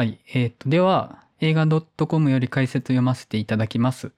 [0.00, 0.18] はい。
[0.32, 4.12] えっ、と、では、映画 .com より解説読ませていただきます。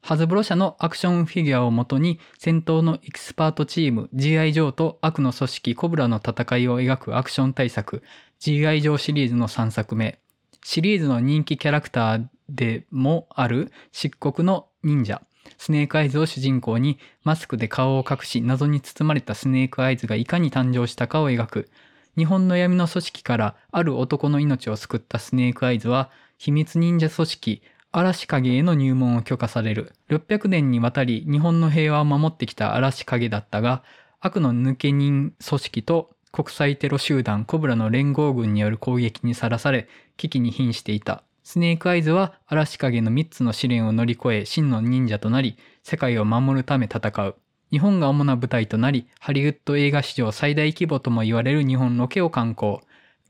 [0.00, 4.52] ハズブロ社のアクションフィギュアをもとに、戦闘のエキスパートチーム G.I.
[4.52, 8.04] ジョーと悪の組織コブラの戦いを描くアクション大作
[8.38, 8.80] G.I.
[8.80, 10.20] ジョーシリーズの3作目。
[10.62, 15.20] シリーズの人気キャラクターでもある漆黒の忍者。
[15.58, 21.70] スネークアイズを主人公にマスクで顔を隠し謎に包まれたスネークアイズがいかに誕生したかを描く。
[22.16, 27.62] 日本の闇の組織からある男の命を救ったスネークアイズは秘密忍者組織
[27.92, 29.92] 嵐影への入門を許可される。
[30.10, 33.82] 600年にわたり日本の平和を守ってきた嵐影だったが
[34.20, 41.22] 悪の抜け人組織と国際テロ集団コブラの連合軍による攻撃にさらされ危機に瀕していた。
[41.44, 47.36] スネークアイズは嵐影の3つの試練を乗り越え真の忍者となり世界を守るため戦う。
[47.74, 52.78] 日本が主な舞台となり、ハリウッド映画史上最大規模とも言われる日本ロケを観光。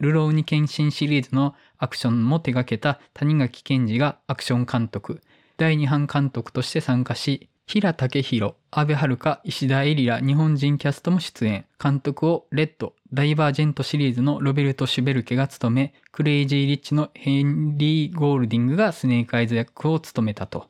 [0.01, 5.23] ルローニケンシンシリーズのアクションも手掛けた谷垣健二がアクション監督。
[5.57, 11.65] 第2版監督として参加し、平武宏、阿部遥、石田絵里ら日本人キャストも出演。
[11.83, 20.69] 監督をレッド、ダイバージェントシリーズのロベルト・シュベルケが務め、クレイジー・リッチのヘンリー・ゴールディングがスネークアイズ役を務めたと。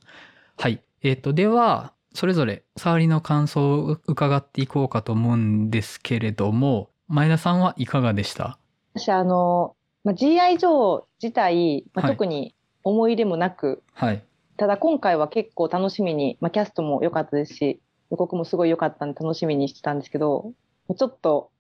[0.58, 0.80] はい。
[1.02, 8.58] えっ、と、では、それぞれ触りの感想を伺っていこうかと思うんですけれども、前田さんはいかがでした？
[8.94, 14.22] 私、あの、まあ、GI ジョー自体、まあ、はい特に思い入れもなく、はい。
[14.56, 20.52] ただ今回は結構楽しみに、まあ、キャストも良かったですし、予告もすごい良かったんで楽しみにしてたんですけど、
[20.96, 21.50] ちょっと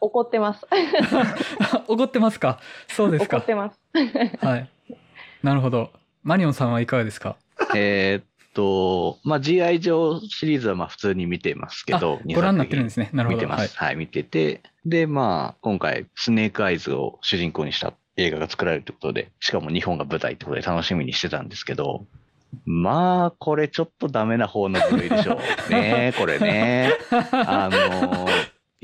[0.00, 0.66] 怒ってます。
[1.88, 2.60] 怒ってますか？
[2.88, 3.78] そうですか怒ってます。
[4.40, 4.70] はい。
[5.42, 5.90] なるほど。
[6.22, 7.36] マリオンさんはいかがですか？
[7.76, 8.24] えーっ
[8.54, 13.10] と、まあ、GI 上シリーズはまあ普通に見てますけど、ご覧になってるんですね。
[13.12, 13.36] なるほど。
[13.36, 13.76] 見てます。
[13.76, 14.62] はい、見てて。
[14.86, 22.06] で、まあ、今回、スネークアイズを主人公にした映画が作られるということで、しかも日本が舞台ってことで楽しみにしてたんですけど、
[22.64, 25.38] まあ、これちょっとダメな方の部類でしょ
[25.68, 26.92] うね、 これね。
[27.32, 28.28] あの、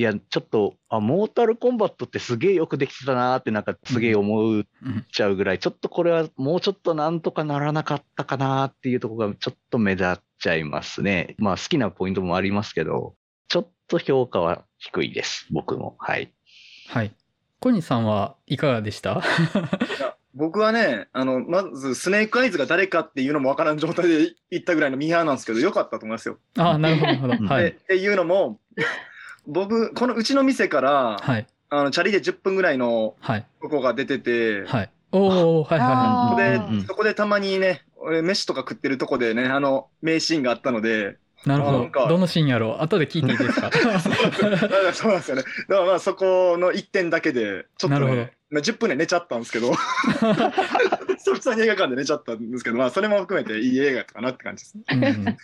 [0.00, 11.34] いや、ちょっと、あ、モータルコンバットってすげえよくできてたなーってなんかすげえ思っうんちゃうぐらい、ちょっとこれはもうちょっとなんとかならなかったかなっていうところがちょっと目立っちゃいますね。
[11.36, 13.14] まあ好きなポイントもありますけど、
[13.48, 15.46] ちょっと評価は低いです。
[15.50, 15.96] 僕も。
[15.98, 16.32] はい。
[16.88, 17.12] はい。
[17.60, 19.22] 小西さんはいかがでした？
[20.32, 26.38] 僕はね、あの、まず、スネークアイズが誰かっていうのもわからん状態で行ったぐらいのミーハーなんですけど、良かったと思いますよ。
[26.56, 27.34] あなるほど、なるほど。
[27.34, 27.62] うんはい。
[27.64, 28.60] でっていうのも、
[29.46, 31.46] 僕、このうちの店から、はい。
[31.70, 33.46] あの、チャリで10分ぐらいのはい。
[33.62, 34.90] とこが出てて、はい。
[35.12, 41.48] おー、はいはあでうんうん、そこでたまにね、俺飯とか食ってるとこでね、あの、名シーンがあったので、い。
[41.48, 41.90] なるほどなん。
[41.90, 42.82] かどのシーンやろう？
[42.82, 43.70] 後で聞いていいですか？
[44.92, 45.42] そうなんですよね。
[45.68, 54.84] だからまあそこの一点だけで、ちょっとなるほどね、まあ10分で寝ちゃったんですけど、 久々に映画館で寝ちゃったんですけど、まあそれも含めていい映画かなって感じですね。
[54.92, 55.36] うんうん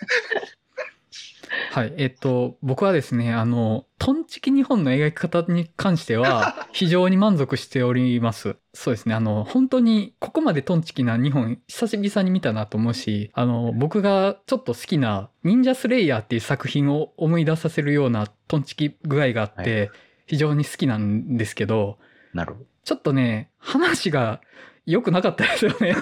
[1.73, 1.95] はい。
[1.97, 8.57] えっと、僕はですね、あの、トンチキ日本の描き方に関しては、 非常に満足しております。
[8.75, 19.91] そうですね、あの、本当に、ここまでトンチキな日本、久しぶりに見たなと思うし、あの、僕がちょっと好きな、忍者スレイヤーっていう作品を思い出させるようなトンチキ具合があって、はい
[20.27, 21.99] 非常に好きなんですけど、
[22.35, 22.67] なるほど。
[22.85, 24.41] ちょっとね、話が
[24.85, 25.97] 良くなかったですよね。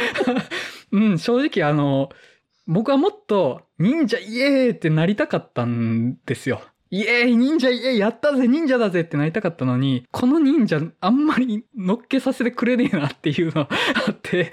[0.92, 2.10] うん、正直あの、
[2.66, 6.62] 僕はもっと忍者イエーイってなりたかったんですよ。
[6.90, 13.68] イエーイ忍者イエーイやったぜ忍者だぜってなりたかったのに、この忍者あんまり乗っけさせてくれねえなっていうのが
[14.06, 14.52] あって、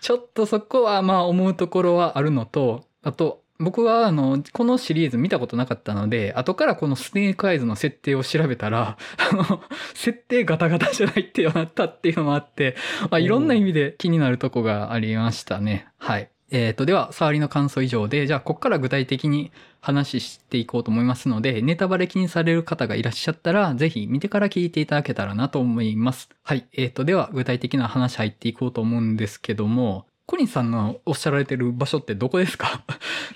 [0.00, 9.60] ちょっとそこはまあ思うところはあるのと、あと、僕はあの、このシリーズ見たことなかったので、後からこのスネークアイズの設定を調べたら、あの、
[9.94, 12.74] 設定ガタガタじゃないってなったっていうのもあって、
[13.10, 15.88] まあ、いろんな意味で気になるとこがありましたね。
[15.98, 16.30] はい。
[16.52, 26.28] えー、と、では、触りの感想以上で、じゃあ、ここから具体的に話していこうと思いますので、ネタバレ気にされる方がいらっしゃったら、ぜひ見てから聞いていただけたらなと思います。
[26.42, 26.66] はい。
[26.72, 32.82] えー、と、では、具体的な話入っていこうと思うんですけども、コニーさんのおっしゃられてる場所ってどこですか？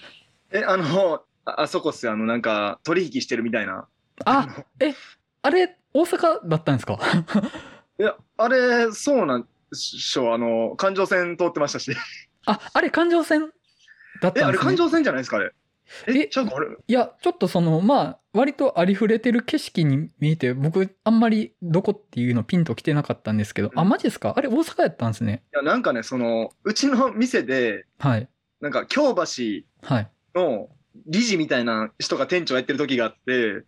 [0.50, 3.87] え、あの、ああそこっすよ、あの、なんか、取引してるみたいな。
[4.25, 4.49] あ、
[4.81, 4.94] え、
[5.43, 6.99] あれ、大阪だったんですか？
[7.99, 11.93] いや、あれ、そうなんでしょう、あの、環状線通ってましたし。
[12.46, 14.44] あ、あれ環状線だっえ、たんですね。
[14.49, 15.52] あれ環状線じゃないですか、あれ。
[16.08, 16.67] ええ、ちゃうか、あれ。
[16.87, 24.32] いや、ちょっとその、まあ、割とありふれてる景色に見えて、僕、あんまりどこっていうのピンと来てなかったんですけど、あ、うんマジですか？
[24.37, 25.43] あれ大阪やったんですね。
[25.52, 28.29] いや、なんかね、その、うちの店で、はい。
[28.61, 29.23] なんか、京橋
[29.82, 30.11] はい。
[30.94, 33.64] の、理事みたいな人が店長やってる時があって、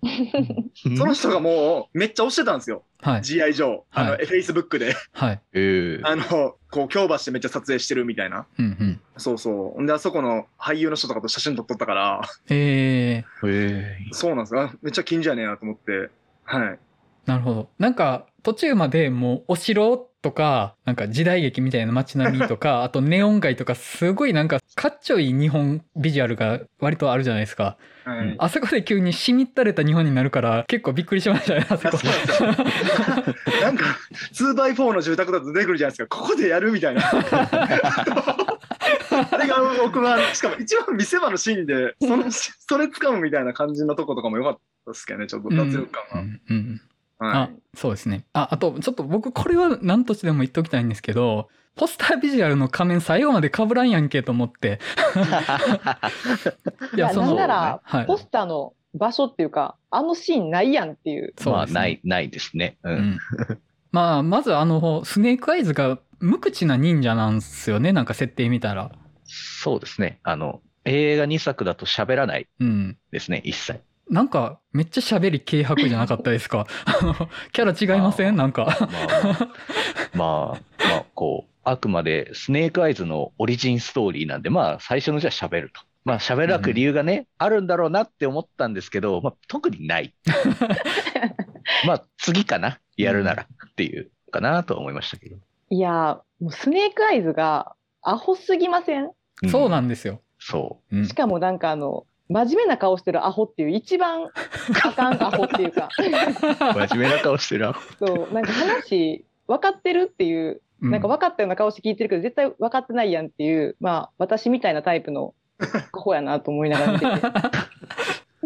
[0.97, 2.85] その人がもうめっちゃ押してたんですよ。
[3.01, 3.21] はい。
[3.21, 3.85] GI 上。
[3.93, 4.95] あの、はい Facebook で。
[5.13, 5.41] はい。
[5.53, 8.47] ええあの、こう、京橋でめっちゃ撮影してるみたいな。
[8.59, 9.01] うんうん。
[9.17, 9.83] そうそう。
[9.83, 14.63] んで、あそこの俳優の人とかと写真撮っとったから、えー、ええそうなんですよ。
[14.63, 16.11] あめっちゃ近所やねんなと思って。
[16.45, 16.79] はい。
[17.27, 17.69] なるほど。
[17.79, 27.77] なんか、途中までもう、お城とか、なんか時代劇みたいな街並みとか、 あとネオン街とか、すごいなんか、かっちょいい日本ビジュアルが割とあるじゃないですか。
[28.05, 28.19] はい。
[28.19, 31.99] うんあそこで急にしみったれた日本になるから、結構びっくりしましたね、 あそこ。
[33.63, 33.85] なんか、
[34.33, 36.17] 2x4 の住宅だと出てくるじゃないですか。
[36.19, 37.03] ここでやるみたいな。
[39.31, 46.81] あれが僕は、しかも一番見せ場のシーンで、その、それ掴むみたいな感じのとことかも良かったですけどね、ちょっと脱力う感んうん
[47.19, 47.27] が。
[47.27, 48.25] はあ、そうですね。
[48.33, 54.81] あ、あと、ちょっと僕、これは何としてでも言っておきたいんですけど、ポスタービジュアルの仮面最後まで被らんやんけと思って。
[56.95, 61.35] い いや、なんなら、はいポスターの場所っていうか、あのシーンないやんっていう。
[61.37, 62.79] まあ、そうですねない、ないですね。
[62.83, 62.91] う。
[62.91, 63.19] うんん。
[63.93, 68.91] まあ、まずあの、スネークアイズが無口な忍者なんですよね、なんか設定見たら。
[69.25, 70.19] そうですね。
[70.23, 72.97] あの、映画2作だと喋らないうん。
[73.11, 73.81] ですね、一切。
[74.09, 76.67] なんか、めっちゃ喋り軽薄じゃなかったですか？
[77.53, 78.37] キャラ違いません？
[78.37, 78.67] なんか。
[80.15, 80.25] まあ、ま
[80.85, 85.81] あ、まあ、こう、あくまでスネークアイズのオリジンストーリーなんで、まあ、最初のじゃあ喋ると。
[86.05, 90.15] まあ、喋らなく理由がね、あるんだろうなって思ったんですけど、まあ、特にない。
[91.85, 92.79] まあ、次かな？
[92.97, 95.37] やるならっていうかなとは思いましたけど。
[95.71, 99.11] いや、もうスネークアイズがアホすぎません？
[99.51, 100.21] そうななんですよ。
[100.39, 104.31] そうんしかもなんかあの、真面目な顔してるアホっていう一番
[104.85, 106.03] あかんアホっていうか、う。
[106.03, 107.73] 真面目な顔してる。
[107.99, 115.35] そう、なんか話分かってるっていう、うなんか分かったような顔して聞いてるけど、絶対分かってないやんっていう、まあ私みたいなタイプの
[115.93, 117.27] アホやなと思いながら見てて。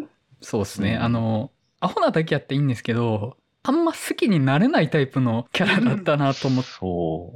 [0.43, 0.95] そうですね。
[0.95, 1.51] うんあの、
[1.81, 6.63] アホなだけやっていいんですけど、あんま好きになれないタイプのキャラだったなと思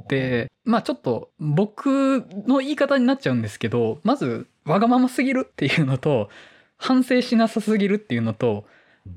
[0.03, 0.07] っ。
[0.07, 6.29] て、まあちょっと僕の言い方になっちゃうんですけど、まずわがまますぎるっていうのと、
[6.77, 8.65] 反省しなさすぎるっていうのと、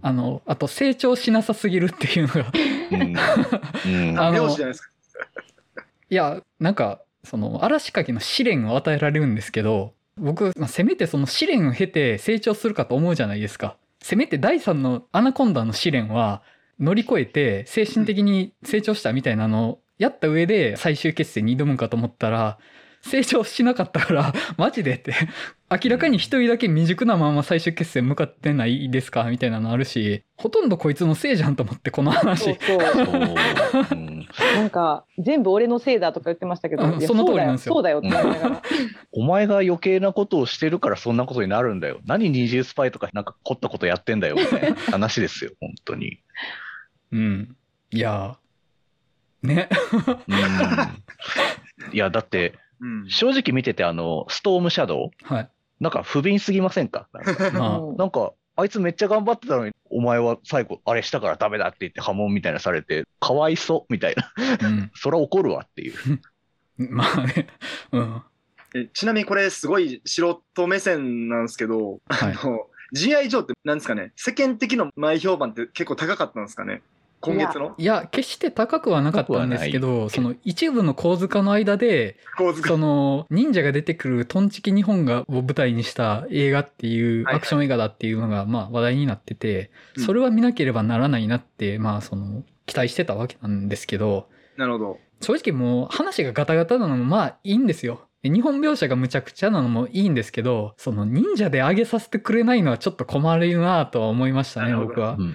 [0.03, 2.53] あの、あと成長しなさすぎるっていうのが、
[2.93, 4.11] うん。
[4.11, 4.49] うんあの
[6.11, 13.77] いや、なんか、その、嵐影の試練を与えられるんですけど、僕、まあ、せめてその試練を経て成長するかと思うじゃないですか。
[14.01, 16.43] せめて第3のアナコンダの試練は
[16.79, 22.59] 乗り越えて精神的に成長したみたいなのをやった上で最終決戦に挑むんかと思ったら、
[23.09, 24.95] 成長しなかったから、 マジで？
[24.95, 25.13] って、
[25.71, 29.25] 明らかに一人だけ未熟なまま最終決戦向かってないですか？
[29.25, 32.45] みたいなのあるし、ほとんどこいつのせいじゃんと思って、この話。
[32.45, 32.57] そう。
[32.61, 33.17] そう
[33.93, 34.19] うん
[34.57, 38.63] なんか、全部俺のせいだとか言ってましたけど、その通りなんですよそうだよ、って思いながら。
[39.13, 42.01] お前が余計なことをしてるからそんなことになるんだよ。
[42.07, 46.21] 何二重スパイとかなんか凝ったことやってんだよみたいな話ですよ、 本当に。
[47.13, 47.57] うん。
[47.91, 49.69] いやーね。
[50.29, 51.95] うん。
[51.95, 53.09] いや、だって、うん。
[53.11, 55.51] 正直見てて、あの、ストームシャドウ、はい。
[55.81, 57.09] なんか不憫すぎませんか？
[57.13, 64.33] なんか まあうんなんか、あいつめっちゃ頑張ってたのに、お前は最後、あれしたからダメだって言って破門みたいなされて、かわいそうみたいな。
[64.63, 64.91] うん。
[64.97, 65.95] そら怒るわっていう。
[66.91, 67.47] まあね。
[67.93, 68.23] うん。
[68.75, 74.13] えちなみにこれすごい素人目線なんですけど、はいあの GI 上ってなんですかね？
[74.17, 76.83] 世間的な前評判って結構高かったんですかね？
[77.21, 77.75] 今月の？
[77.77, 82.17] いや、決して高くはなかったんですけど、その一部の構図家の間で、
[82.65, 90.05] その忍者が出てくるトンチキ日本がを舞台にした映画っていうはいアクション映画だっていうのがまあ話題になってて、うん。
[90.05, 94.99] それは見なければならないなって、まあその期待してたわけなんですけど、なるほど。
[95.21, 98.03] 正直もう話がガタガタなのもまあいいんですよ。
[98.23, 105.15] で日本描写がむちゃくちゃなのもいいんですけど、その忍者で上げさせてくれないのはちょっと困るなとは思いましたね、僕は。
[105.15, 105.17] う。
[105.19, 105.35] んうん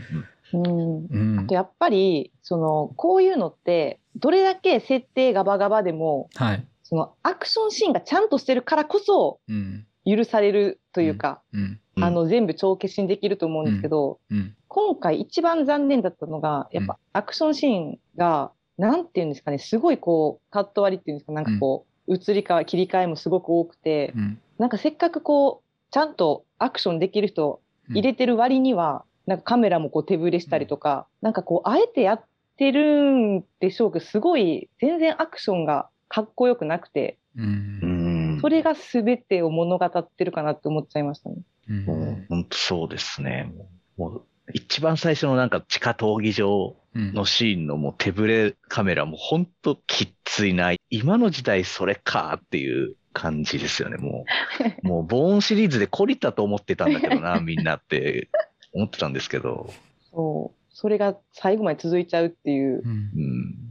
[0.58, 1.54] うんあと。
[1.54, 6.68] やっぱりそのこういうのってどれだけ設定ガバガバでもはい。
[6.84, 9.86] そのアクションシーンがちゃんとしてるからこそうん。
[10.06, 11.62] 許されるというか、うん。
[11.62, 14.56] うんあの全部帳消しにできると思うんですけど、うん。
[14.68, 24.40] 今回一番残念だったのがやっぱアクションシーンが、なんていうんですかねすごいこうカット割りっていうんですかなんかこう、移り変わ切り替えもすごく多くて、うん。
[24.58, 32.26] なんかせっかくこうちゃんとアクションできる人入れてる割には、なんかカメラもこう手ぶれしたりとか、なんかこうあえてやっ
[32.58, 37.44] てるんでしょうけどすごい全然アクションがかっこよくなくてう。
[37.44, 38.40] うんん。
[38.42, 41.38] それが全てを物語ってるかなって思っちゃいましたね。
[41.70, 43.52] うんもう本当そうですね。
[43.98, 50.74] もう一番最初のなんか地下闘技場うんのシーンのもう手ぶれカメラも本当きっついな。
[50.90, 54.26] 今の時代それかっていう感じですよね、も
[54.84, 54.86] う。
[54.88, 58.30] もう、ボーンシリーズで懲りたと思ってたんだけどな、みんなって
[58.74, 59.72] 思ってたんですけど。
[60.12, 60.64] そう。
[60.70, 62.88] それが最後まで続いちゃうっていうう。
[62.88, 63.12] ん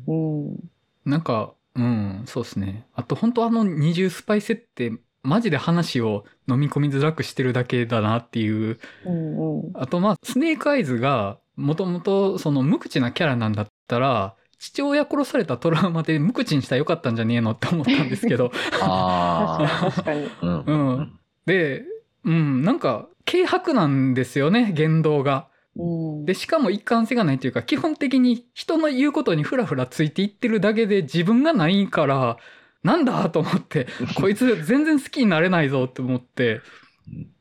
[0.07, 0.47] うん。
[0.47, 0.71] うん。
[1.05, 2.87] なんか、うん、そうですね。
[2.95, 4.93] あと本当あの二重スパイ設定、
[5.23, 8.79] マジで話を飲み込みづらくしてるだけだなっていう。
[9.05, 9.71] うんうん。
[9.75, 18.53] あとまあ、スネークアイズがもともとその無口なキャラなんだったら、父親殺されたトラウマで無口にしたらよかったんじゃねえのって思ったんですけど。
[18.81, 20.29] あ確かに。
[20.41, 20.47] あ。
[20.47, 20.65] うん。
[20.67, 21.83] うんで、
[22.25, 25.49] うん、なんか、軽薄なんですよね、言動が。
[25.75, 26.25] うん。
[26.27, 32.37] で、しかも一貫性がないというか、基本的に人の言うことにフラフラついていってるだけで自分がないから、
[32.83, 33.87] なんだと思って、
[34.21, 36.61] こいつ全然好きになれないぞって思って、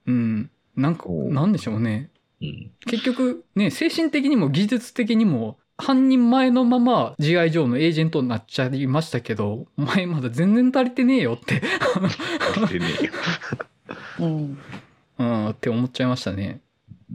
[0.05, 2.09] うん、なんか、なんでしょうね。
[2.41, 2.71] うん。
[2.85, 11.61] 結局ね、精神的にも技術的にも、犯人前のまま GI 上のエージェントになっちゃいましたけど、お前まだ全然足りてねえよって、
[12.71, 12.85] でね
[14.19, 14.57] うん。
[15.21, 16.61] うん、って思っちゃいましたね。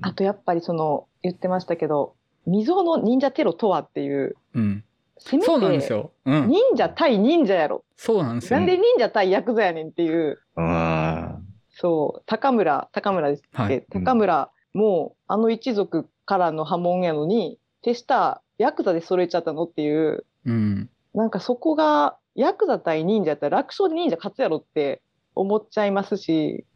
[0.02, 4.84] あとやっぱりその言ってましたけど、未曾有の忍者テロとはっていう、うん。
[5.18, 6.12] せめそうなんですてよ。
[6.24, 6.48] うん。
[6.48, 7.84] 忍者対忍者やろ。
[7.96, 8.58] そうなんですよ。
[8.58, 11.46] なんで忍者対ヤクザやねんっていう、うん。
[11.70, 20.90] そう、高村、高村ですっけ、はい高村もあの一族からの波紋やのに、手下ヤクザで揃えちゃったのっていう、うん。
[21.14, 25.02] なんかそこがヤクザ対忍者やったら楽勝で忍者勝つやろって
[25.34, 26.66] 思っちゃいますし、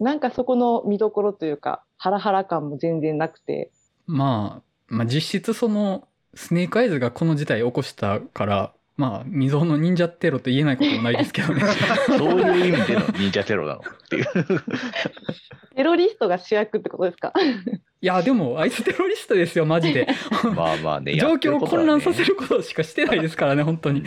[0.00, 3.70] なんかそこの見どころというか、ハラハラ感も全然なくて、
[4.06, 11.62] まあ、まあ実質その、スネークアイズがこの事態を起こしたから、まあ、未曾有の忍者テロと言えないこともないですけどね。
[12.18, 14.26] そういう意味での忍者テロなのっていう。
[15.74, 17.32] テロリストが主役ってことですか？
[18.02, 20.06] いや、でも、あいつテロリストですよ、マジで。
[20.54, 21.16] まあまあね。
[21.16, 24.02] 状況を混乱させるることしかしてないですからね、本当に。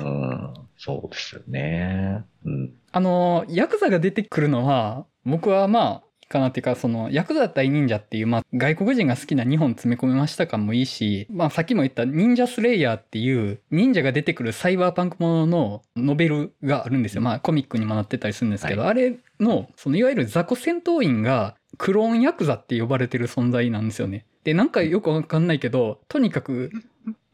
[0.00, 0.54] うん。
[0.78, 2.24] そうですよね。
[2.44, 2.74] うん。
[2.96, 17.20] あの、ヤクザが出てくるのは、僕はまあ、いいかなっていうか、その、ヤクザ対忍者っていう、まあ、外国人が好きな2本詰め込めました感もいいし、まあ、さっきも言った忍者スレイヤーっていう、忍者が出てくるサイバーパンクもののノベルがあるんですよ。
[17.20, 24.24] まあ、コミックにもなってたりするんですけど、あれの、その、いわゆる雑魚戦闘員が、クローンヤクザって呼ばれてる存在なんですよね。
[24.44, 26.70] で、なんかよくわかんないけど、とにかく、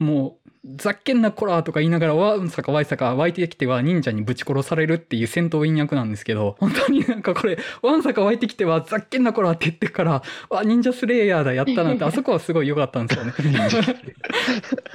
[0.01, 13.33] もう、ざっけんなコラーとか言いながら、わんさかわいさか湧いてきては忍者にぶち殺されるっていう戦闘員役なんですけど、本当になんかこれ、わんさか湧いてきてはざっけんなコラーって言ってから、わ、忍者スレイヤーだ、やったなんて、あそこはすごい良かったんですよね。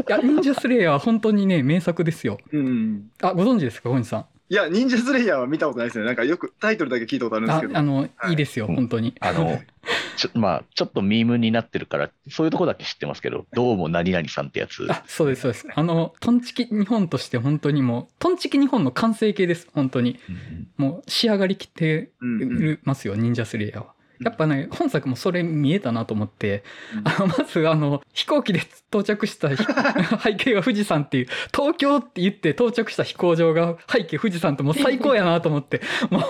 [0.07, 2.39] いや、忍者スレイヤーは本当にね、名作ですよ。
[2.53, 3.09] うん。
[3.21, 4.25] あ、ご存知ですか、本日さん？
[4.49, 6.05] いや、忍者スレイヤーは見たことないですね。
[6.05, 7.75] なんかよくタイトルだけ聞いたことあるんですけ、ど。
[7.75, 9.13] ああの、はいいいですよ、うん本当に。
[9.19, 9.59] あの、
[10.17, 14.85] ちょ、まあ、ちょっとミームになってるから、そういうとこだけ知ってますけど、どうも何々さんってやつ。
[14.89, 15.67] あ、そうです、そうです。
[15.73, 20.19] あの、トンチキ日本として本当にもう、トンチキ日本の完成形です、本当に。
[20.29, 23.93] うんもう仕上がりきってうんうんいますよ、忍者スレイヤーは。
[24.19, 26.63] やっぱね、本作もそれ見えたなと思って、
[26.95, 29.57] うんあの、まずあの、飛行機で到着したひ
[30.23, 36.23] 背景が富士山っていう、東京って言って到着した飛行場が背景富士山ってもう最高やなと思って、もう、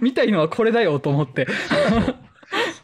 [0.00, 1.46] 見たいのはこれだよと思って。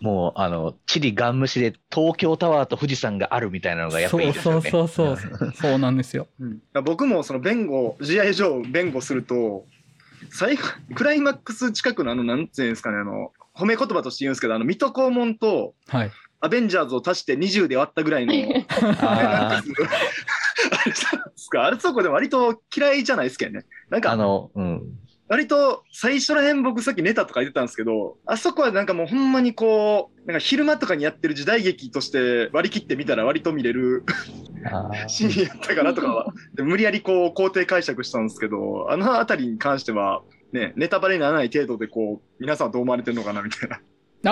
[0.00, 4.71] もう、あの、チリガン虫で東京タワーと富士山があるみたいなのがやっぱいいですよね。
[4.71, 5.52] そうそうそうそう。
[5.55, 6.26] そうなんですよ。
[6.40, 9.64] うん僕もその弁護、GI 上を弁護すると、
[10.31, 10.62] 最後、
[10.95, 16.11] クライマックス近くのあの、なんていうんですかね、あの、褒め言葉として言うんですけど、あの、水戸黄門とはい。
[16.40, 18.33] アベンジャーズを足して20で割ったぐらいの、
[19.00, 19.62] ああ
[20.87, 21.64] れじゃないですか？
[21.67, 23.64] あれそこで割と嫌いじゃないですけどね。
[23.90, 24.83] なんか、あの、うん。
[25.28, 34.04] 割と最初ら辺僕さっきネタとか言ってたんですけど、あそこはなんかもうほんまにこう、なんか昼間とかにやってる時代劇として割り切ってみたら割と見れる
[35.06, 43.80] シーンやったかなとかは、で無理やりこう肯定解釈したんですけど、あのあたりに関しては、ね、ネタバレにならない程度でこう、皆さんはどう思われてるのかなみたいな。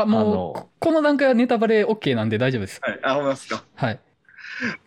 [0.01, 2.81] あ、あもうの、この段階はネタバレ OK なんで大丈夫です。
[2.83, 3.65] はい、あ、思いますか。
[3.75, 4.01] はい。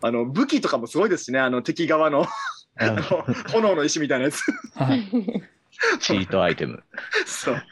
[0.02, 2.26] あの、武器とかもすごいですしね、あの敵側の
[2.76, 3.02] あの
[3.52, 4.42] 炎の石みたいなやつ。
[4.74, 5.02] はい。
[6.00, 6.82] チートアイテム。
[7.26, 7.62] そう。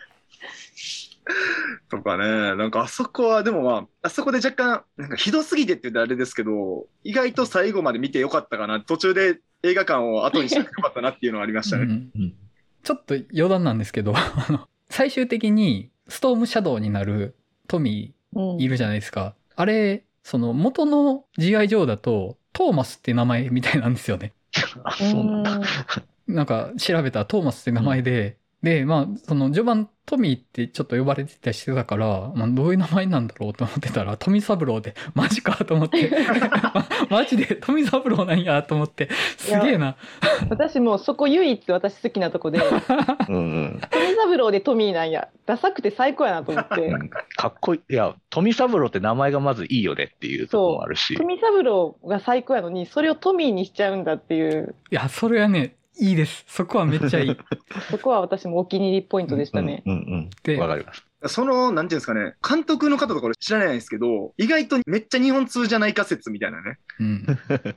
[1.90, 11.84] とかね、なんかあそこはでもまあ、あそこで若干、なんかひどすぎてって言ったらあれですけど、意外と最後まで見てよかったかな、途中で映画館を後にしてよかったなっていうのはありましたね。
[11.84, 12.34] うんうん
[12.84, 17.36] ちょっと余談なんですけど、 あの最終的にストームシャドウになる
[17.66, 19.34] トミうんーいるじゃないですか。
[19.56, 24.32] あれ、その元の GI 上だとトーマスって名前みたいなんですよね。
[24.84, 25.60] あ、そうなんだ。
[26.28, 36.10] なんか調べたらトーマスって名前で、で、まあ、その序盤トミーってちょっと呼ばれてたりしてたから、まあ、どういう名前なんだろうと思ってたら、富三郎で、 マジかと思って、
[37.08, 39.96] マジで富三郎なんやと思って、すげえな。
[40.48, 42.58] 私もうそこ唯一私好きなとこで
[43.28, 43.80] うんうん。
[43.90, 47.92] 富三郎でトミーなんやダサくて最高やなと思ってうんかっこいい。
[47.92, 51.16] いや、富三郎って名前がまずいいよねっていうところもあるし。
[51.16, 56.44] 富三郎が最高やのにそれをトミーにしちゃうんだっていういや、それはね、いいです。
[56.46, 57.36] そこはめっちゃいい。
[57.90, 59.82] そこは私もお気に入りポイントでしたね。
[59.86, 60.60] うんうんでうん。
[60.60, 61.04] わかります。
[61.26, 66.78] その、なんていうんですかね、監督の方とか俺知らないんですけど、意外とめっちゃ日本通じゃないか説みたいなね。
[67.00, 67.26] うん。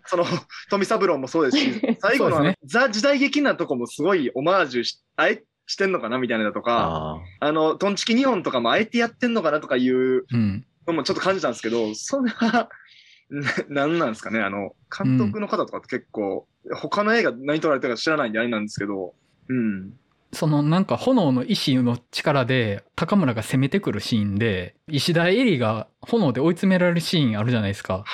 [0.06, 0.26] その、
[0.70, 10.66] 富三郎もそうですし、 最後のあのそうでザ時代劇なとこもすごいオマージュし、あえしてんのかなみたいなのとか、ああの、トンチキ日本とかもあえてやってんのかなとかいううん。
[10.86, 12.70] のもちょっと感じたんですけど、それは、
[13.70, 19.14] ななんなんですかね、あの、監督の方とかって結構、他の映画何撮られてるか知らないんであれなんですけど、
[19.48, 19.94] うん。
[20.34, 28.06] そのなんか炎の意志の力で高村が攻めてくるシーンで石田絵里が炎で追い詰められるシーンあるじゃないですか。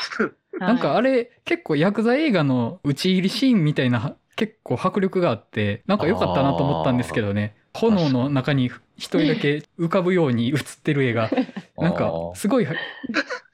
[0.60, 11.30] なんかあれ結構ヤクザ映画の打ち入りシーンみたいな結構迫力があってなんか良かったなと思ったんですけどね炎の中に一人だけ浮かぶように映ってる絵があ。
[11.82, 12.68] なんかすごい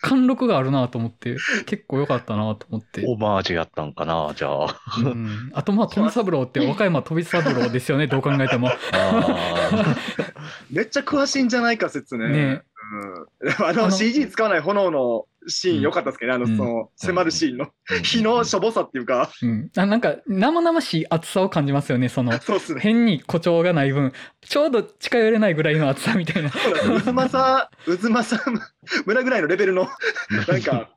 [0.01, 1.35] 貫禄があるなと思って
[1.65, 4.79] 結構良かったなと思って、オマージュやったんかな、じゃあ。
[4.99, 8.69] うん、あとまあ富三郎って和歌山富三郎ですよね どう考えても。
[8.93, 9.95] あ
[10.71, 12.29] めっちゃ詳しいんじゃないか説ね。
[12.29, 12.61] ね
[13.41, 16.57] うん、あのあの CG 使わない炎のシーン良かったですけどね、あの、うん。
[16.57, 17.69] その、迫るシーンの、ー
[18.03, 22.31] 火のしょぼさっていうか、うん、あなんか生々しい熱さを感じますよねその。
[22.39, 22.81] そうっすね。
[22.81, 24.13] 変に誇張がない分。
[24.41, 26.49] ちょうど近寄れないぐらいの熱さみたいな。
[26.49, 28.51] 渦政、渦政
[29.05, 29.87] 村ぐらいのレベルの、
[30.47, 30.89] なんか、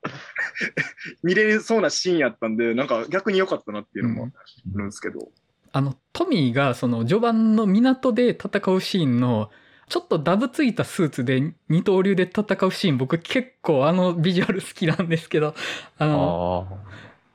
[1.22, 4.30] 見れるそうなシーンやったんで、なんか逆に良かったなっていうのも
[4.74, 5.28] あるんですけど。
[5.72, 9.50] あのトミーがその序盤の港で戦うシーンの
[9.88, 15.54] ちょっとダブついたスーツで二刀流で戦うシーン僕結構あのビジュアル好きなんですけど
[15.98, 16.74] あのあ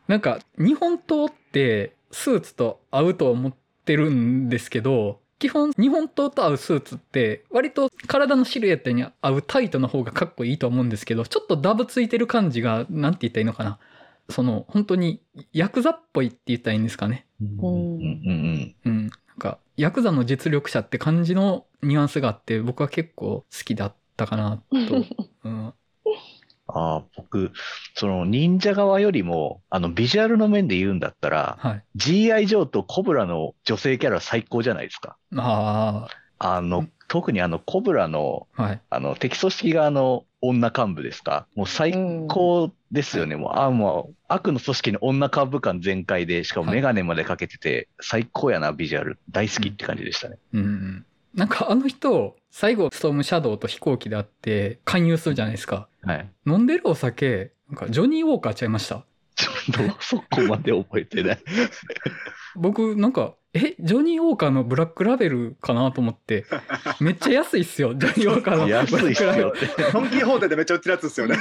[0.08, 3.54] なんか日本刀ってスーツと合うと思っ
[3.86, 13.80] てるんですけど基本日本刀と合うスーツって割と体のシルエットに合うタイトな方がかっこいいと思うんですけどちょっとダブついてる感じがなんて言ったらいいのかな。
[14.30, 17.26] その本当にヤクザっぽいって言ったらいいんですかね。
[17.42, 18.92] ーうんうん。
[18.92, 25.06] うんかヤクザの実力者って感じのニュアンスがあって僕は結構好きだったかなと、
[25.44, 25.74] うん、
[26.68, 27.52] ああ、僕、
[27.96, 32.48] その忍者側よりも、あの、ビジュアルの面で言うんだったら、はい G.I.
[32.48, 35.18] ジョーとコブラの女性キャラ最高じゃないですか。
[35.36, 36.21] ああ
[36.62, 41.46] の、特にあの、コブラの、あはいあの、敵組織側の女幹部ですか？
[41.56, 41.94] もう最
[42.28, 43.36] 高ですよね。
[43.36, 49.20] もう、あもう、悪の組織の女幹部感全開で、しかもはいメガネまでかけてて、最高やな、ビジュアル。
[49.30, 50.38] 大好きって感じでしたね。
[50.54, 56.30] うんうんなんかあの人最後ストームシャドウと飛行機で会って勧誘するじゃないですかはい。
[56.46, 59.52] 飲んでるお酒なんかジョニー・ウォーカーちゃいましたちょ
[59.86, 61.40] っと、そこまで覚えてない。
[62.56, 66.46] 僕なんかえジョニー・ウォーカーのブラックラベルかなと思って
[67.02, 69.92] めっちゃ安いっすよジョニー・ウォーカーのブラ安いっすックラベル。
[69.92, 71.36] ドンキーホーテでめっちゃ売ってるやつですよね。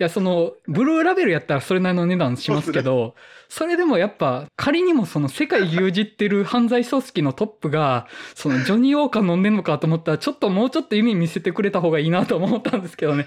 [0.00, 3.14] いや、その、ブルーラベルやったらそれなりの値段しますけど、
[3.50, 13.26] それでもやっぱ、仮にもその世界牛耳ってる犯罪組織のトップが、そのジョニー・ウォーカー飲んでんのかと思ったら、ちょっともうちょっと夢見せてくれた方がいいなと思ったんですけどね。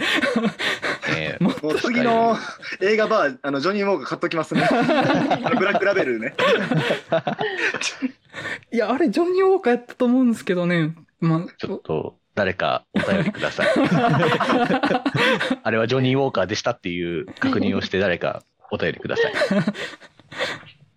[1.14, 2.36] ね ももう次の
[2.82, 4.66] 映画バー、あの、ジョニー・モーガー買っときますね。
[5.60, 6.34] ブラックラベルね。
[8.72, 10.96] いや、あれジョニー・ウォーカーやったと思うんですけどね。
[11.20, 13.68] まちょっと、誰かお便りください。
[15.64, 19.34] あれはジョニー・ウォーカーでしたっていう確認をして誰かお便りください。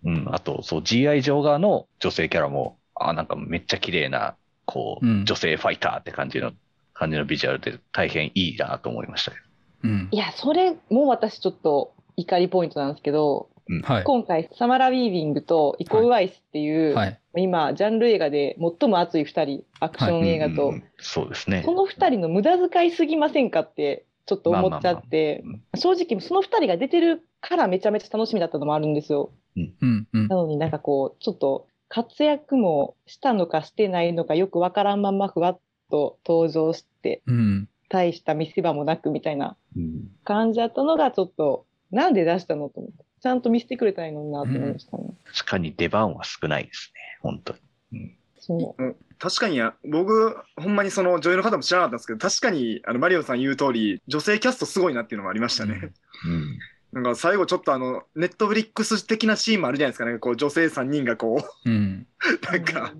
[0.05, 6.53] うん、あと、そう、GI ジョーガーの女性キャラも、あ、なんかめっちゃ綺麗な、こう、うん女性ファイターって感じの、
[6.93, 9.43] 感じのビジュアルで大変いいなと思いましたけど。
[9.83, 10.17] うんい。
[10.17, 13.49] や、それも私ちょっと怒りポイントなんですけど、
[13.83, 14.03] はい。
[14.03, 17.19] 今回、サマラ・ウィービングとイコ・ウワイスっていう、はい。
[17.35, 21.73] 今、ジャンル映画で最も熱い2人、アクション映画と、うんそうですねこ。
[21.73, 29.31] の2人の無駄遣いすぎませんかって、ちょっと思っちゃってまあまあまあ、正直、その2人が出てるからめちゃめちゃ楽しみだったのもあるんですよ。
[29.55, 30.35] うんうんな。
[30.35, 37.69] のになんかこう、ちょっと活躍もしたのかしてないのかよくわからんまんまふわっと登場して、うん。
[37.89, 43.06] 大した見せ場もなくみたいなうん感じだったのがちょっと、なんで出したのと思って。
[43.21, 45.03] ちゃんと見せてくれたらいいのになと思いましたね。
[45.33, 47.01] 確かに出番は少ないですね。
[47.21, 47.55] 本当
[47.91, 48.15] に。
[48.39, 48.95] そう。
[49.19, 55.91] 確かにや、僕、ほんまにその女優の方も知らなかったんですけど、確かに、あの、マリオさん言う通り、女性キャストすごいなっていうのもありましたね。
[56.25, 56.59] うん。
[56.93, 60.19] なんか最後ちょっとあの、ネットフリックス的なシーンもあるじゃないですかね。
[60.19, 62.07] こう女性3人がこう、うん。
[62.49, 62.93] なんか、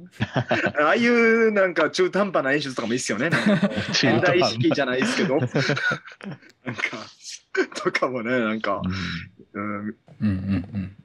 [0.79, 3.29] ああいうなんか中途半端な演出とかもいいっすよね。
[3.89, 5.53] 現代意識じゃないですけど、なんか、
[7.75, 8.81] とかもね、なんか、
[9.61, 10.35] うん、うん
[10.73, 10.95] うん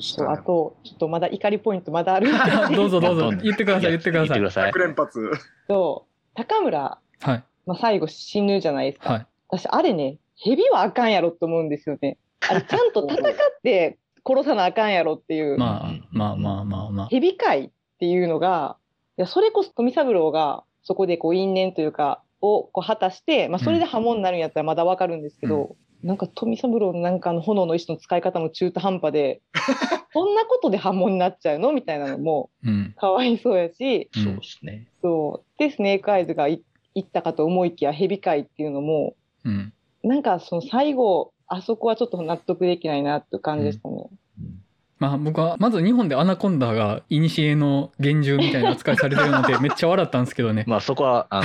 [0.00, 2.72] そうあと、ちょっとまだ怒りポイントまだあるんですうん。
[2.76, 4.28] どうぞどうぞ言ってください言ってください。
[4.28, 4.78] 言ってください100。
[4.78, 5.30] 連発。
[5.30, 5.38] け
[5.68, 9.12] ど、高村、はいまあ、最後死ぬじゃないですか。
[9.12, 9.26] はい。
[9.48, 12.16] 私、あれね、蛇はあかんやろって思うんですよね。
[12.48, 17.08] あれ、ちゃんと戦って殺さなあかんやろっていう、 まあまあまあまあまあ。
[17.08, 18.76] 蛇界っていうのが、
[19.18, 29.40] いやそれこそ富三郎がそこでこう因縁というか、をこう果たして、まあ、それで破門になるんやったらまだわかるんですけど、なんか富三郎のなんかあの炎の石の使い方も中途半端で、
[30.12, 32.94] そんなことで破門になっちゃうのみたいなのもうん。
[32.96, 34.88] かわいそうやし、うんそうですね。
[35.00, 35.58] そう。
[35.58, 36.62] で、スネークアイズがい
[36.94, 39.72] 行ったかと思いきや蛇界っていうのも、うん。
[40.02, 44.08] なんかその最後、あそこはちょっと納得できないなっていう感じでしたね。
[45.02, 50.62] まあ僕はまず日本でアナコンダが古の幻獣みたいな扱いされてるのでめっちゃ笑ったんですけどね。
[50.68, 51.44] まあそこは、あの、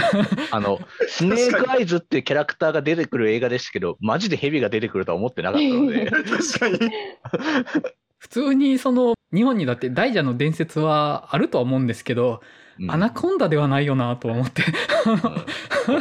[0.52, 6.92] あ のスネークアイズっていうキャラクターが出てくる映画でしたけど、マジでヘビが出てくるとは思ってなかったので、確かに。
[8.20, 12.42] 普通にその日本にだって大蛇の伝説はあるとは思うんですけど、
[12.80, 14.62] うんアナコンダではないよなとは思って。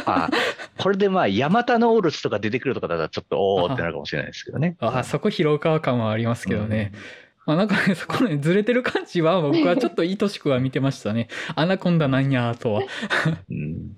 [0.05, 0.29] あ
[0.77, 4.77] これでまあ、ヤマタノオロチとか出てくるとかだったらちょっとおーってなるかもしれないですけどね。
[4.79, 6.91] あそこ広川感はありますけどね。
[7.47, 11.29] まあなんかね、 そこね、ずれてる感じは僕はちょっと愛しくは見てましたね。
[11.55, 12.83] アナコンダなんやとは。
[13.49, 13.97] うん。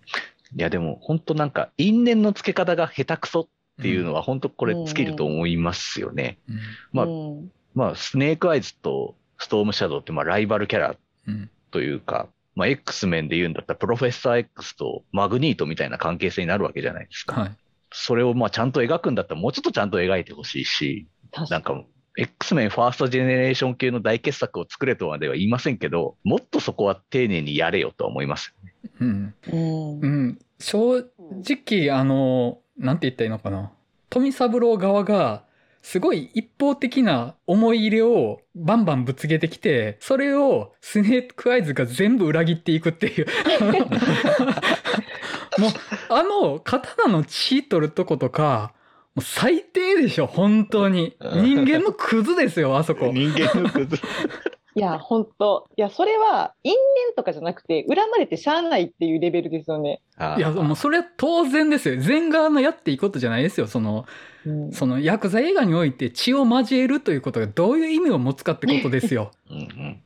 [0.55, 3.47] いや、でも本当なんか、因縁の付け方が下手くそっ
[3.81, 6.37] ていうのは本当これ尽きると思いますよね。
[6.47, 6.59] うん。
[6.93, 10.95] まあうんまあ、スネークアイズとストームシャドウってまあライバルキャラ
[11.27, 11.49] うん。
[11.71, 17.41] というか、まあ、X 面で言うんだったら、プロフェッサー X とマグニートみたいな関係性になるわけじゃないですか。
[17.41, 17.57] はい。
[17.91, 21.07] それをまあちゃんと描くんだったら、もうちょっとちゃんと描いてほしいし、
[21.49, 21.83] なんか、
[22.19, 28.53] X メンファーストジェネレーション系の大傑作を作れとまでは言いませんけど、もっとそこは丁寧にやれよとは思います。
[28.99, 29.33] うん。
[29.47, 29.53] に。
[29.53, 30.39] うんうん。
[30.59, 33.71] 正直、あの、なんて言ったらいいのかな。
[34.09, 35.45] 富三郎側が、
[35.81, 43.27] すごい一方的な思い入れをバンバンぶつけてきて、それをスネークアイズが全部裏切っていくっていう。
[45.57, 45.69] もう、
[46.09, 48.73] あの、刀の血取るとことか、
[49.15, 51.15] もう最低でしょ、本当に。
[51.19, 53.07] 人間のクズですよ、あそこ。
[53.13, 53.97] 人間のクズ。
[54.75, 60.01] いや、本当いや、それは因縁とかじゃなくて、恨まれてしゃあないっていうレベルですよね。
[60.37, 61.99] いや、もうそれは当然ですよ。
[61.99, 63.67] 全側のやっていいことじゃないですよ。
[63.67, 64.05] その、
[64.45, 69.31] うんそのヤクザ映画において血を交えるということがどういう意味を持つかってことですよ。
[69.51, 70.01] うんうん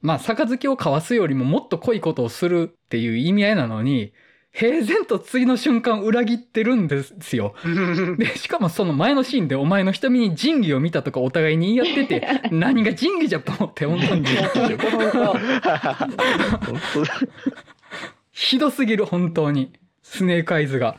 [0.00, 4.12] まあ、杯を交わすよりももっと濃いことをするっていう意味合いなのに、
[4.54, 7.54] 平然と次の瞬間裏切ってるんですよ。
[8.18, 14.26] で、しかもその前のシーンでお前の瞳に仁義を見たとかお互いに言い合ってて、 何が仁義じゃと思って、本当に。
[18.32, 19.72] ひどすぎる、本当に。
[20.02, 20.96] スネークアイズが。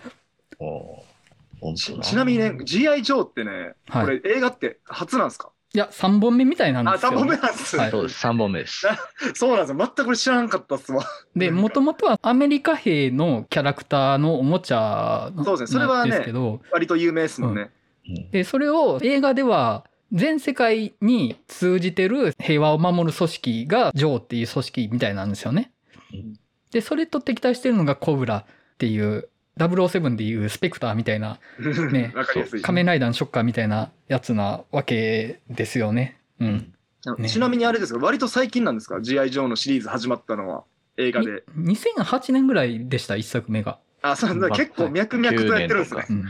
[2.04, 3.04] ちなみにね、G.I.
[3.04, 5.52] ジョーってね、はいこれ映画って初なんですか？
[5.76, 7.78] いや、3本目みたいなんあ、3ですよ、本目なんです。
[7.78, 8.88] はいそうです、3本目です。
[9.34, 9.92] そうなんですよ。
[9.96, 11.04] 全く知らんかったっすわ。
[11.36, 17.72] で、もともとはアメリカ兵のキャラクターのおもちゃのそうですねそれはねなんですけど、割と有名ですもんね。
[18.08, 25.72] うんで、それを映画では全世界に通じてる平和を守る組織がジョーっていう組織みたいなんですよね。
[26.14, 26.40] うん
[26.74, 28.46] で、それと敵対してるのがコブラっ
[28.80, 31.40] ていう007でいうスペクターみたいな
[31.92, 32.14] ね。
[32.62, 36.20] 仮面ライダーのショッカーみたいなやつなわけですよね。
[36.40, 36.74] うん。
[37.18, 39.30] ねちなみにあれですか、割と最近なんですか ?G.I.
[39.30, 40.64] ジョーのシリーズ始まったのは
[40.98, 41.44] 映画で。
[41.58, 43.80] 2008年ぐらいでした、一作目が。
[44.02, 44.48] あ、そうなんだ。
[44.50, 46.14] まあ結構脈々とやってるんですね9。
[46.14, 46.26] うん。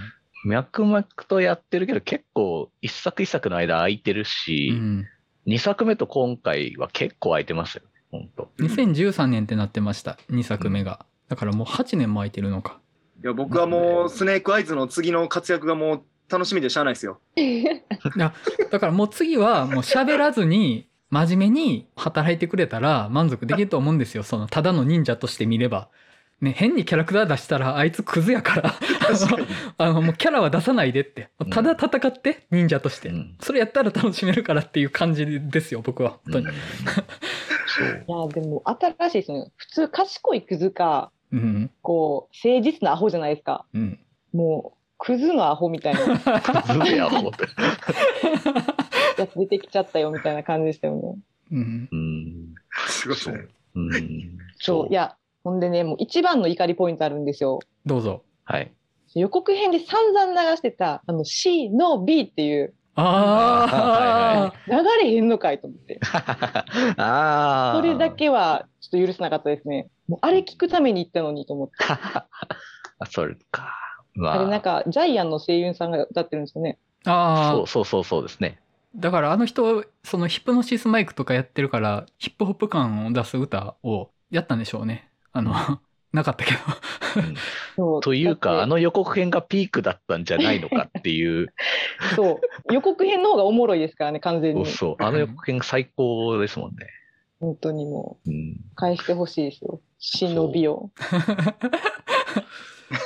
[0.45, 5.07] 脈々とやってるけど、結構一作一作の間空いてるうし、ん、
[5.45, 7.83] 二作目と今回は結構空いてますよ。
[8.11, 8.51] 本当。
[8.59, 11.05] 2013年ってなってました、2作目が。
[11.29, 12.79] だからもう8年も空いてるのか。
[13.23, 17.19] いや、僕はもうスネークアイズの次の活躍がもう楽しみでしゃあないですよ。
[18.69, 24.23] だからもう次はもう喋らずに真面目に働いてくれたら満足できると思うんですよ。
[24.25, 25.89] そのただの忍者として見れば。
[26.41, 28.73] ね、変にキャラクター出したらあいつクズやから。
[29.77, 31.29] あのもうキャラは出さないでって。
[31.51, 33.07] ただ戦って忍者として。
[33.07, 36.17] うんそれやったら楽しめるからっていう感じですよ、僕は。
[36.25, 36.47] 本当に。
[37.67, 37.87] そう。
[38.27, 39.51] いや、でも新しいですね。
[39.55, 41.71] 普通賢いクズか、うん。
[41.81, 43.65] こう、誠実なアホじゃないですか。
[43.73, 43.99] うん。
[44.33, 46.01] もう、クズのアホみたいな
[46.61, 47.45] ズベアホって。
[49.17, 51.17] やつ出てきちゃったよみたいな感じでしたよね。
[51.51, 51.89] うん。
[51.91, 52.55] うん。
[52.87, 53.47] すごいですね。
[53.75, 54.37] うん。
[54.59, 54.87] そう。
[54.89, 57.59] いや、ほんでね、もう一番の怒りポイントあるんですよ。
[57.85, 58.23] どうぞ。
[58.45, 58.71] はい。
[59.15, 65.99] 予告編で散々流してた、あの C の B っていう、あ流れへんのかいと思って。
[66.97, 67.73] ああ。
[67.75, 68.11] それだ。
[68.11, 69.89] けはちょっと許せなかったですね。
[70.07, 71.75] もうあれ聞くために行ったのにと思って。
[71.87, 72.27] あ
[73.09, 73.73] それか。
[74.13, 74.33] まあ。
[74.33, 76.77] あれなんか、ジャイアンの声優さんが歌ってるんですよね。
[77.05, 78.59] ああそうそうそうそうですね。
[78.95, 85.53] だからあの人そのヒプノシスマイクとかやってるからヒップホップ感を出す歌をやったんでしょうねあの
[86.13, 86.59] なかったけど
[87.17, 87.35] うん
[87.75, 91.51] そうというか、あの予告編がピークだったんじゃないのかっていう、
[92.15, 92.39] そ
[92.69, 92.73] う。
[92.73, 94.65] 予告編の方がおもろいですからね、完全に。
[94.65, 96.87] そうそう、あの予告編が最高ですもんね。
[97.39, 99.81] 本当にもうん、う、返してほしいですよ。
[100.03, 100.91] 忍びを。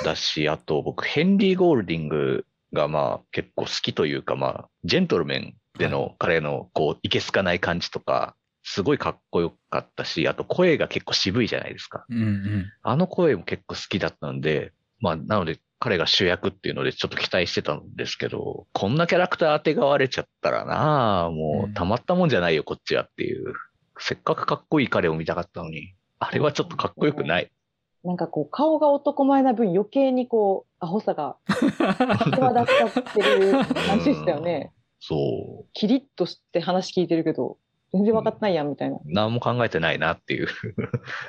[0.04, 8.34] だし、あと僕、ヘンリー・ゴールディングがまあ結構好きというか、まあ、ジェントルメンでの彼のこう、いけすかない感じとか、
[8.64, 12.04] すごいかっこよかったし、あと声が結構渋いじゃないですか。
[12.10, 23.54] うんうんあの声も結構好きだったんで、まあ、なので彼が主役っていうのでちょっと期待してたんですけど、こんなキャラクター当てがわれちゃったらなあもうたまったもんじゃないよ、こっちはっていう。
[24.00, 27.50] せっかくかっこいい彼を見たかったのに、あれはちょっとかっこよくない？
[28.04, 33.52] なんかこう、顔が男前な分余計にこう、アホさが際立っちゃってる
[33.86, 34.72] 感じでしたよね。
[35.00, 37.56] そキリッとして話聞いてるけど、
[37.92, 38.96] 全然分かってないやんみたいな。
[38.96, 39.00] う。
[39.04, 40.48] 何も考えてないなっていう。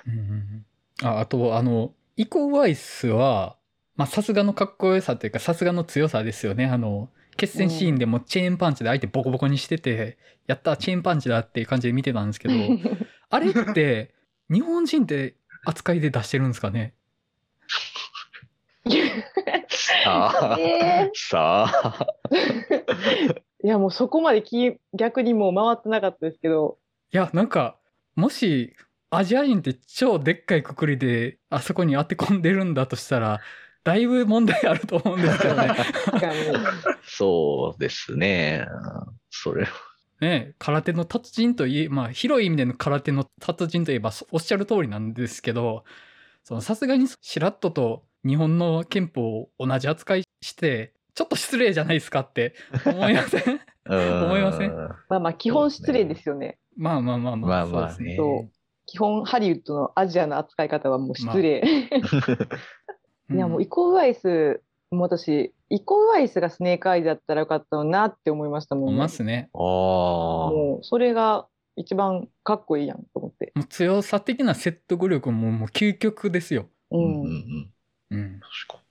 [0.07, 0.65] うんうんうん
[1.01, 3.55] ああとあのイコ・ワイスは
[3.95, 12.53] まあさすがのかっこよさというかさすがの強さですよねあの決戦シーンでもチェーンパンチで相手ボコボコにしてて、やったチェーンパンチだっていう感じで見てたんですけど
[13.29, 14.13] あれって
[14.49, 15.35] 日本人って
[15.65, 16.93] 扱いで出してるんですかね？
[19.69, 22.07] さあ、えさあ、
[23.63, 26.77] いや、もうそこまでき逆にもう回ってなかったですけど、
[27.11, 27.75] いやなんか
[28.15, 28.75] もし
[29.09, 33.41] アジア人って超でっかいくくりであそこに当て込んでるんだとしたら
[33.83, 35.69] だいぶ問題あると思うんですけどね。
[37.03, 38.65] そうですね。
[39.29, 39.67] それ
[40.21, 45.83] ね空手の達人といえまあ広い意味での空手の達人といえばそおっしゃる通りなんですけど
[46.43, 52.55] そのさすがにしらっとと日本の憲法を同じ扱いしてちょっと失礼じゃないですかって
[52.85, 53.59] 思いませ ん？
[53.89, 54.71] 思いません？
[55.09, 56.57] まあまあ、基本失礼ですよね。
[56.77, 58.09] まあまあまあまあまあまあそうですね。
[58.11, 58.15] ね。
[58.17, 58.51] そう。
[58.85, 61.61] 基本ハリウッドのアジアの扱い方はもう失礼。
[63.31, 69.59] いや、もうイコウワイス、もう私、イコウワイスがスネークアイズだったらよかったのなって思いましたもん思いますねああ。
[69.59, 73.51] もう、それが一番かっこいいやんと思って。
[73.55, 77.73] もう強さ的な説得力ももう究極ですよ、ううんうんん。
[78.11, 78.19] うん。
[78.19, 78.83] うん、確か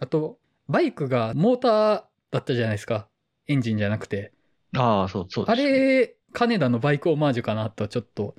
[0.00, 0.38] あと
[0.68, 3.08] バイクがモーターだったじゃないですか
[3.46, 4.32] エンジンじゃなくて
[4.72, 4.80] に。
[4.80, 5.78] ああ、そうそうあですね。
[6.00, 8.34] れ金田のバイクオマージュかなとちょっと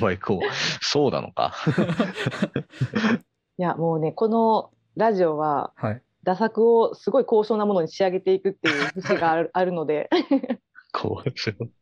[0.00, 0.40] バイクを。
[0.82, 1.54] そうなのか。
[3.56, 10.08] いや、もうね、このラジオは、はい打作をすごい高尚なものに仕上げていくっていう 節があるあるので、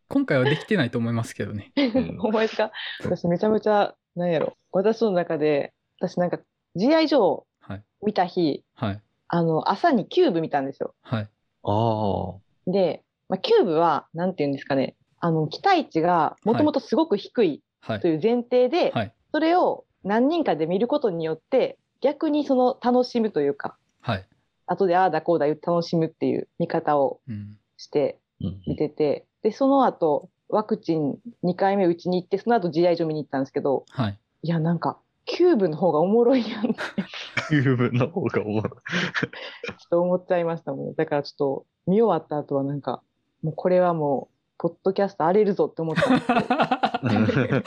[0.09, 1.71] 今回はできてないと思いますけどね。
[1.77, 2.73] うん思いですか？
[3.05, 6.41] 私めちゃめちゃ、なんやろ、私の中で、私なんか、
[6.75, 7.07] G.I.
[7.07, 7.83] ジョーはい。
[8.05, 9.01] 見た日、はい。
[9.29, 10.93] あの、朝にキューブ見たんですよ。
[11.03, 11.29] はい。
[11.63, 12.35] あ
[12.67, 18.01] で、まあ、キューブは、なんていうんですかね、あの、期待値がもともとすごく低いはい。
[18.01, 19.15] という前提で、はい。
[19.31, 24.27] それを何人かで見ることによって、逆にその楽しむというか、はい。
[24.67, 27.57] 後でああだこうだ言って楽しむっていう見方をうん。
[27.79, 28.47] してあ。
[28.47, 34.19] うん見てて、で、その後、ワクチン2回目打ちに行って、その後 GI 上見に行ったんですけど、はい。
[34.43, 38.73] いや、なんか、キューブの方がおもろいやんキューブの方がおもろい。
[38.73, 40.95] っと思っちゃいましたもん。
[40.95, 43.03] だからちょっと、見終わった後はなんか、
[43.43, 47.63] もうこれはもう、ポッドキャスト荒れるぞって思ったんですけど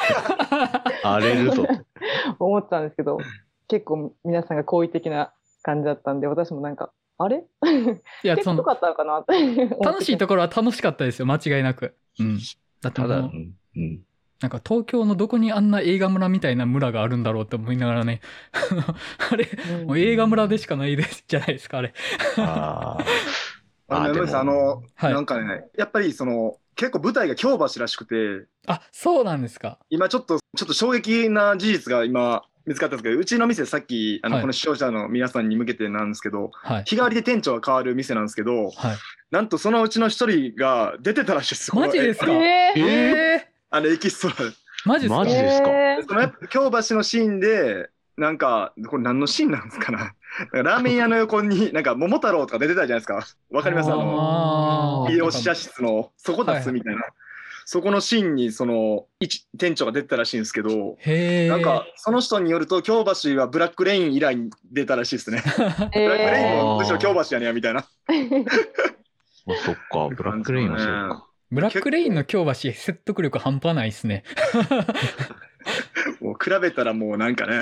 [1.03, 1.65] 荒れるぞ。
[2.39, 3.17] 思ったんですけど、
[3.67, 7.43] 結構皆さんが好意的な感じだったんで、私もなんか、あれ？
[8.23, 9.67] いや、その結構良か、ったのかなって。
[9.83, 11.25] 楽しいところは楽しかったですよ。
[11.25, 11.95] 間違いなく。
[12.19, 12.39] うん。
[12.81, 14.01] だただ、うんうん
[14.41, 18.19] なんか東京のどこにあんな映画村みたいな村があるんだろうって思いながらね。
[19.31, 19.47] あれ、
[19.79, 21.93] うんもう映画村でしかないですじゃないですか、あれ。
[22.37, 22.97] あ
[23.87, 29.79] あでもあの、はいなんかね、やっぱりその、結構舞台が京橋らしくて、あ、そうなんですか。
[29.89, 36.83] 今ちょっと、ちょっと衝撃な事実が今見つかったんですけど、うちの店さっき、あの、はいこの視聴者の皆さんに向けてなんですけど、はい。
[36.85, 38.73] 日替わりで店長が変わる店なんですけど、はい。
[39.31, 41.75] なんとそのうちの一人が出てたらしいです。
[41.75, 42.31] マジですか？
[42.31, 44.55] えーええあのエキストラで。
[44.85, 45.17] マジですか？
[45.17, 45.69] マジですか？
[45.69, 50.13] えーそのやっぱ京橋のシーンで、なんか、これ何のシーンなんですかな？
[50.63, 53.25] ラーメン屋の横に、なんか桃太郎とか出てたじゃないですか。
[53.51, 53.91] わかります？
[53.91, 57.01] あの、あー医療者室の、そこ出すみたいな。
[57.67, 60.97] そこのシーンにその一店長が出てたらしいんですけど。
[61.49, 65.41] なんかその人によると京橋はブラックレイン以来に出たらしいですね。
[65.57, 67.79] ブラックレインもむしろ京橋やねんやみたいな。
[69.47, 71.27] あそっか、ブラックレインはそうか。
[71.51, 74.23] ブラックレインの京橋説得力半端ないですね。
[76.21, 77.61] もう比べたらもうなんかね、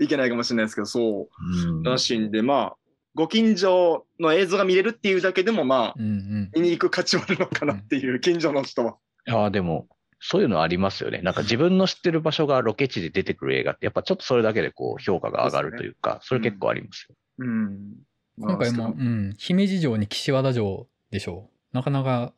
[0.00, 2.76] いけないかもしれないですけど、そううんらしいんで、まあ、
[3.14, 6.50] ご近所の映像が見れるっていうだけでも、まあ、うんうん。
[6.54, 8.96] 見に行く価値はあるのかなっていう、近所の人は。
[9.28, 9.88] ああ、でも、
[10.24, 11.20] そういうのありますよね。
[11.20, 17.16] なんか自分の知ってる場所がロケ地で出てくる映画って、やっぱちょっとそれだけでこう評価が上がるというか、それ結構ありますよ。
[17.38, 17.94] うん。
[18.38, 21.76] 今回も、まあうん、姫路城に岸和田城でしょう。
[21.76, 22.32] なかなか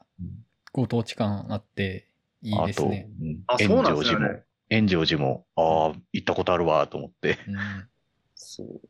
[0.73, 2.09] ご当地感あって
[2.43, 3.09] いいあと、ですね。
[3.21, 7.39] うんあ、炎そうなんです上寺もよね。、炎上寺も、ああ、行ったことあるわ、と思って。
[7.47, 7.57] うん、
[8.35, 8.81] そう。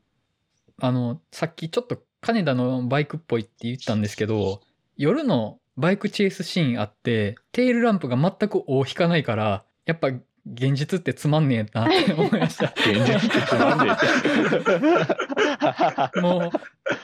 [0.80, 4.60] あの、さっきちょっと金田のバイクっぽいって言ったんですけど、
[4.96, 10.08] 夜のバイクチェイスシーンあって、テールランプが全く尾を引かないから、やっぱ
[10.46, 12.72] 現実ってつまんねえなって思いました。
[12.76, 13.94] 現実ってつまんで
[16.12, 16.20] て。
[16.20, 16.52] も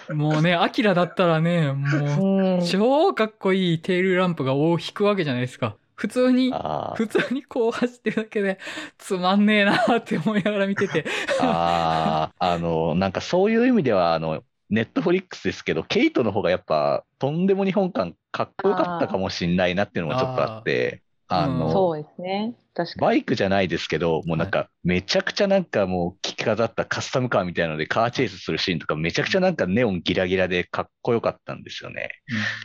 [0.08, 5.76] う、もうね、アキラだったらね、もう、うん超かっこいいテールランプが尾を引くわけじゃないですか。
[6.00, 8.58] 普通に、あ普通にこう走ってるだけで、
[8.96, 11.04] つまんねえなって思いながら見てて。
[11.42, 21.02] ああ、あの、なんかそういう意味では、あの、ネットフリックスですけど、ケイトの方がやっぱ、とんでも日本感かっこよかったかもしんないなっていうのもちょっとあって、
[21.36, 22.54] ああーの、そうですね。
[22.74, 23.10] 確かに。
[23.10, 32.10] バイクじゃないですけど、もうなんか、めちゃくちゃなんかもう、着飾ったカスタムカーみたいなので、カーチェイスするシーンとか、めちゃくちゃなんかネオンギラギラでかっこよかったんですよね。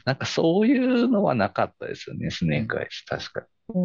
[0.06, 3.80] なんかそういうのはなかったですよね、スネークアイス、確かう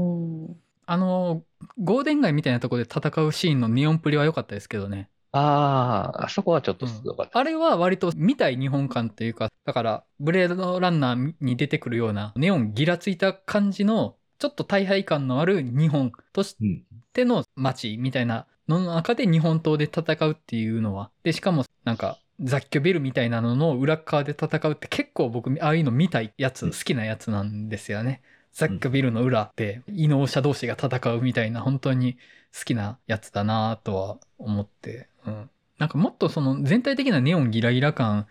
[0.53, 0.63] ん。
[0.87, 1.45] あの、
[1.79, 5.11] ゴーデン街みたいなところで戦うシーンのネオンプリは良かったですけどね。
[5.33, 7.39] ああ、あそこはちょっとすごかった。
[7.39, 16.83] あれは割と見たい日本感というか、だから、ブレードランナーに出てくるような、ネオンギラついた感じの、ちょっと大敗感のある日本としうん。
[17.13, 28.23] ての街みたいなのの中で日本刀で戦うっていうのは、で、しかもなんか、雑居ビルみたいなのの裏側で戦うって結構僕、ああいうの見たいやつ、うん好きなやつなんですよね。
[28.53, 32.15] 雑居ビルの裏で、異能者同士が戦うみたいな、本当に
[32.57, 35.51] 好きなやつだなとは思って、うん。
[35.79, 38.27] なんかもっとその全体的なネオンギラギラ感、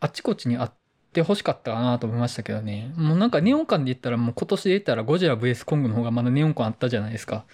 [0.00, 0.74] あっちこっちにあっ
[1.14, 2.92] て欲しかったかなと思いましたけどね。
[2.96, 7.46] もうなんかネオン感で言ったらもう今年で言ったらゴジラ VS コングの方がまだネオン感あったじゃないですか。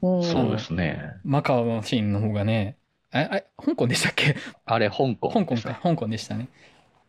[0.00, 1.02] うんそうですね。
[1.24, 2.76] マカオのシーンの方がね。
[3.12, 4.36] え、え、香港でしたっけ？
[4.64, 5.30] あれ、香港。
[5.30, 5.78] 香港か。
[5.82, 6.48] 香港でしたね。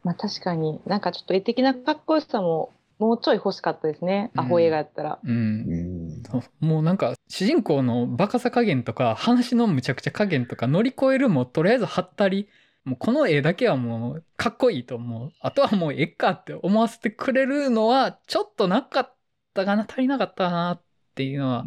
[0.03, 4.31] まあ確かに、なんかちょっと絵的なかっこよさも、もうちょい欲しかったですね。
[4.35, 5.19] うんアホ映画やったら。
[5.23, 5.27] う。
[5.27, 6.21] うん
[6.61, 12.47] うもうなんか主人公のバカさ加減とか話のむちゃくちゃ加減とか乗り越えるもとりあえずはったり
[12.85, 15.31] もうこの絵だけはもうかっこいいと思う。
[15.41, 19.13] あとはもうええかって思わせてくれるのはちょっとなかっ
[19.53, 20.81] たかな足りなかったなっ
[21.15, 21.65] ていうのは。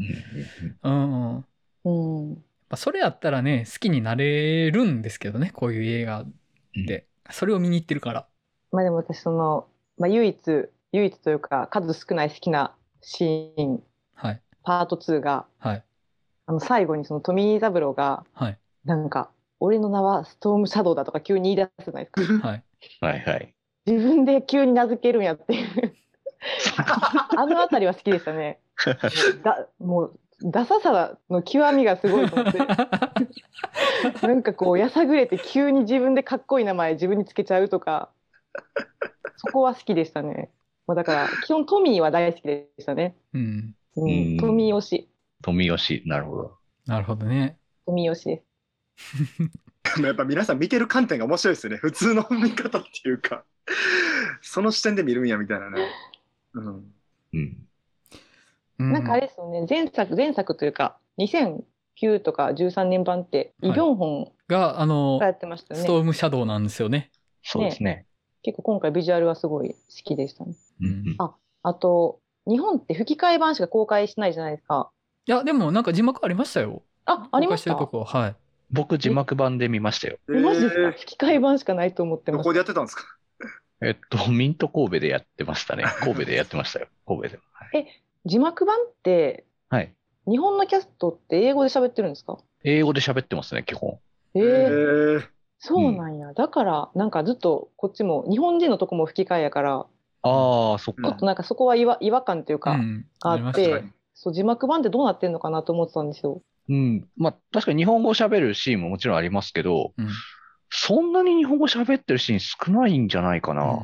[0.85, 1.33] うん、うん。
[1.33, 1.45] ま
[1.85, 2.45] うん。
[2.71, 6.25] あ、それやったらね好きになれるんですけどねこういう映画
[6.87, 8.27] で、それを見に行ってるから。
[8.71, 9.67] まあでも私その、
[9.99, 13.83] まあ唯一、唯一というか数少ない好きなシーン、
[14.15, 14.43] はい。
[14.63, 15.85] パート2が、はい。
[16.47, 18.59] あの最後にその富井三郎が、はい。
[18.85, 22.49] なんか、俺の名はストームシャドウだとか急に言い出すじゃないですか。
[22.49, 22.65] はい
[23.01, 23.55] はいはい。
[23.87, 25.95] 自分で急に名付けるんやっていう。
[27.37, 28.61] あのあたりは好きでしたね。
[29.43, 32.59] だもう、ダサさの極みがすごいと思って。
[34.27, 38.11] なんかこう、やさぐれて急に自分でかっこいい名前自分につけちゃうとか、
[39.37, 40.51] そこは好きでしたね。
[40.87, 43.17] まあ、だから、基本トミーは大好きでしたね。
[43.35, 45.09] うんううんん、トミー推し。
[45.43, 46.57] 富吉、なるほど。
[46.87, 48.48] なるほどねトミー推しです。
[50.03, 51.79] やっぱ皆さん見てる観点が面白いですよね。
[51.79, 53.45] 普通の見方っていうか、
[54.43, 55.89] その視点で見るんやみたいなね。
[56.55, 56.95] うん。
[57.33, 57.67] うん。
[58.79, 65.85] うなんかあれですよね、前作、前作というか、2009とか13年版って、イ・はいビョンホンがあのがやってましたよね。
[65.85, 67.11] ストームシャドウなんですよね
[67.43, 68.07] そうですね。
[68.43, 70.55] 結構今回ビジュアルはすごい好きでしたね。
[70.81, 74.91] うんああと、日本って吹き替え版しか公開しないじゃないですか。
[75.27, 78.37] いやでもなんか字幕ありましたよあ、ありました公開してるとこはい
[78.71, 80.19] 僕、字幕版で見ましたよ。
[80.29, 80.81] えマジですか？
[80.83, 83.05] えー吹き替え版しかないと思ってましどこでやってたんですか？
[83.81, 85.85] えっと、ミント神戸でやってましたね。
[86.01, 86.89] 神戸でやってましたよ。
[87.07, 87.43] 神戸でも。
[87.53, 87.91] はいた。
[88.27, 89.95] 字幕版って、はい。
[90.27, 92.39] 日本のキャストって英語で喋ってるんですか？
[92.65, 93.99] 英語で喋ってますね、基本。
[94.35, 95.25] ええー、ー
[95.61, 96.33] そうなんや。
[96.35, 99.87] だから、なんかずっとこっちも、日本人のとこも吹き替えやから、
[100.23, 101.27] ああ、そっうんかちょっと。
[101.27, 106.43] なんかそこは違和違和感というか、うんあって、そう字幕版ってどうなってんのかなと思ってたんですよ。
[106.69, 107.09] うん。
[107.17, 110.09] まあ、確かに日本語を喋るシーンももちろんありますけど、うん。
[110.71, 113.79] そんなに日本語喋ってるシーン少ないんじゃないかな、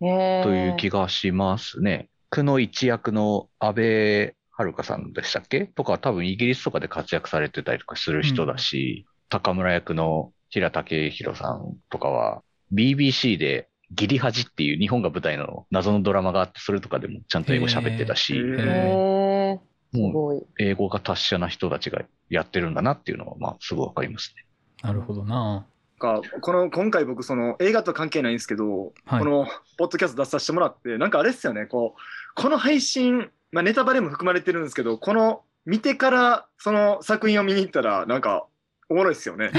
[0.00, 0.06] と
[0.54, 2.08] いう気がしますね。
[2.30, 5.66] クの一役の安倍遥さんでしたっけ？
[5.66, 18.32] とか多分イギリスとかで活躍されてたりとかする人だし、高村役の平武宏さんとかは BBC でギリハジっていう日本が舞台の謎のドラマがあって、それとかでもちゃんと英語喋ってたし、
[19.94, 20.42] もうごい。
[20.58, 24.44] 英語が達者な人たちがやってるんだなっていうのは、まあ、すごいわかりますね。
[24.82, 25.66] なるほどな。
[25.98, 29.46] かこの今回僕その映画とは関係ないんですけど、はいこの
[29.78, 38.46] ポッドキャスト出させてもらってなんかあれですよねこうこの配信、まあ、ネタバレも含まれてるんですけどこの見てからその作品を見に行ったらなんか
[38.88, 39.50] おもろいですよね。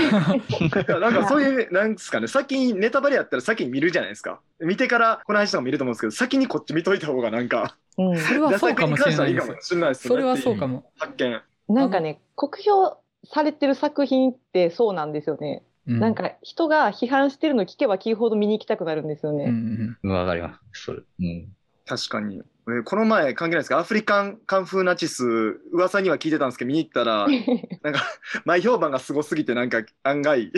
[0.87, 8.17] なんかそういうなんですかね先にネタバレやったら先に見るじゃないですか見てからこの配信とか見ると思うんですけど先にこっち見といた方がなんかうん。
[8.17, 10.91] それはそうかもしれないですいいですそれはそうかも。
[10.97, 11.41] 発見。
[11.69, 15.63] なんかね、酷評されてる作品ってそうなんですよね。
[15.87, 19.43] うなんか人が批判してるの聞けば聞くほど見に行きたくなるんですようんう
[20.03, 20.09] ね。
[20.09, 20.83] んわかります。
[20.85, 20.99] それ。
[21.19, 21.47] うん。
[21.85, 22.41] 確かに。
[22.67, 25.23] 俺この前関係ないですけど、アフリカンカンフーナチス、
[25.71, 27.27] 噂には聞いてたんですけど、見に行ったら、
[27.83, 28.01] なんか、
[28.45, 30.51] 前評判がすごすぎて、なんか案外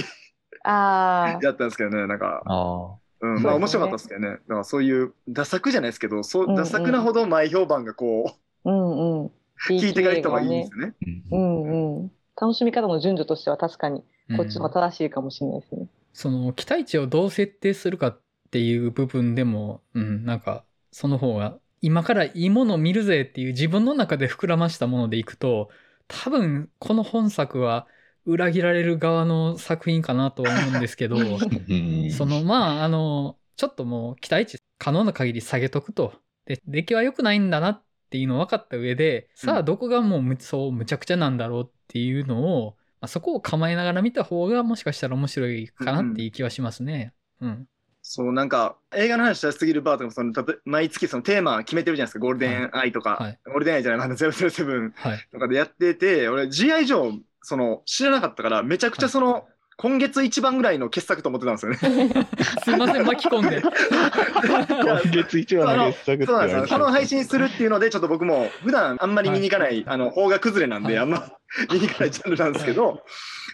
[0.64, 4.30] ああ、やったんですけどね、なんか、あうん、まあ面白かったですけどね。
[4.30, 9.26] だからそういう、ダ作じゃないですけど、そううんうんダ作なほど前評判がこうんうん。
[9.26, 9.32] う、
[9.70, 10.94] 聞いてから人がいいんですよね。
[11.32, 11.36] あ。
[11.36, 12.12] ううんんうん。
[12.40, 15.88] 楽しみ方の順序としては確かにうんこっちの方が正しいかもしれないですね。
[16.14, 18.20] その期待値をどう設定するかっ
[18.52, 25.70] ていう部分でも、うん、なんかその方が今からいいものを見るぜっていう自分の中で膨らましたものでいくと
[26.08, 27.88] 多分この本作は
[28.26, 36.14] 裏切られる側の作品かなとは思うんですけど うんそのまああのちょっともう期待値可能な限り下げとくと
[36.46, 47.14] で出来は良くないんだなっていうの分かった上でさあどこがもうむそうむちゃくちゃなんだろうっていうのを、まあ、そこを構えながら見た方がもしかしたら面白いかなっていう気はしますね。
[47.42, 47.68] うん。
[48.10, 55.28] そう、なんか、映画の話しすぎるバーとかもその、たと毎月そのテーマ決めてるじゃないですか、ゴールデンアイとか、はいゴールデンアイじゃない、まだ007はい。
[55.30, 56.86] とかでやってて、俺、G.I.
[56.86, 59.46] ジョー、その、知らなかったから、めちゃくちゃその、
[59.76, 62.10] 今月一番ぐらいの傑作と思ってたんですよね。
[62.64, 63.62] すいません、巻き込んで。
[63.62, 66.68] 今月一番の傑作ってそうなんですよ。
[66.68, 71.30] この配信するっていうので、ちょっと僕も普段あんまり見に行かない、あの、邦画崩れなんで、はいあんま
[71.72, 73.04] 見に行かないジャンルなんですけど、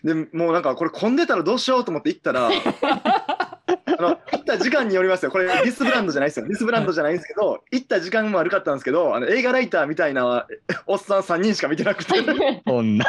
[0.03, 2.49] でもうなんかこれ混んでたらどうしようと思って行ったら、
[3.97, 5.31] あの、行った時間によりますよ。
[5.31, 6.47] これディスブランドじゃないですよ。
[6.47, 10.47] ディスブランドじゃないんですけど、行った時間も悪かったんですけど、あの映画ライターみたいな
[10.87, 12.13] おっさん3人しか見てなくて、
[12.65, 13.05] こんな。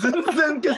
[0.00, 0.70] 全然け、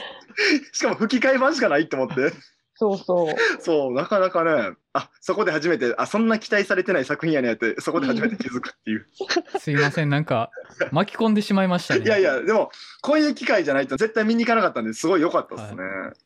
[0.71, 2.33] しかも吹き替え版しかないって思って。
[2.75, 3.35] そうそう。
[3.61, 9.07] そう、なかなかね、あ、そこで初めて、あ、そんな期待されてない作品やねって、そこで初めて気づくっていう。
[9.59, 10.49] すいません、なんか
[10.91, 12.03] 巻き込んでしまいましたね。
[12.03, 12.71] いやいや、でも、
[13.01, 15.83] こういう機会じゃないと絶対見に行かなかったんですごい良かったですね。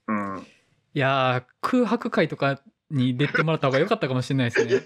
[0.07, 0.47] うん。
[0.93, 2.59] いやー空白会とか
[2.91, 4.81] に出てもらった方が良かったかもしれないですね。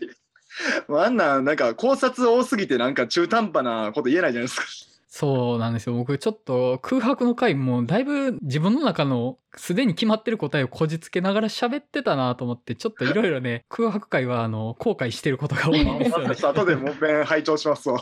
[0.90, 4.92] あんなん、なんか考察多すぎて、なんか中途半端なこと言えないじゃないですか。
[5.14, 5.96] そうなんですよ。
[5.96, 16.36] 僕ちょっと空白の回もだいぶ自分の中のすでに決まってる答えをこじつけながら喋ってたなと思って、ちょっといろいろね、 空白回はあの後悔してることが多いんですよね。
[16.42, 18.02] 後でもう一遍拝聴しますわ。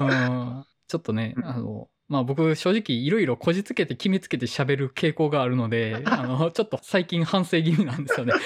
[0.00, 8.34] うんちょっとね、あの、まあ僕正直いろいろこじつけて決めつけて喋る傾向があるので、 あの、ちょっと最近反省気味なんですよね。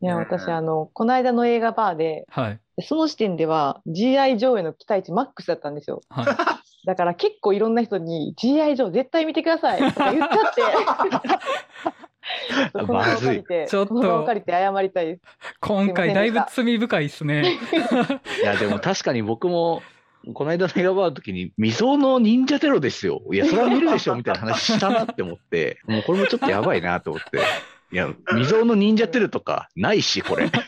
[0.00, 2.60] いや、私、あの、この間の映画バーで、はい。
[2.82, 6.02] その時点では GI 上映の期待値マックスだったんですよ。
[6.08, 10.62] は だから結構いろんな人に GI 上絶対見てくださいとか言っちゃって。
[12.72, 15.18] この場を借りて、ちょっと借りて謝りたいです。
[15.18, 15.20] い。
[15.60, 17.58] 今回だいぶ罪深いですね。
[18.40, 19.82] いや、でも確かに僕も、
[20.34, 23.22] この間の映画バーの時に、未曾有の忍者テロですよ。
[23.32, 27.38] いや、それは見るでしょみたいな話したなって思って、 もうこれもちょっとやばいなと思って。
[27.90, 30.46] いや、未曾有の忍者テロとかないし、これ。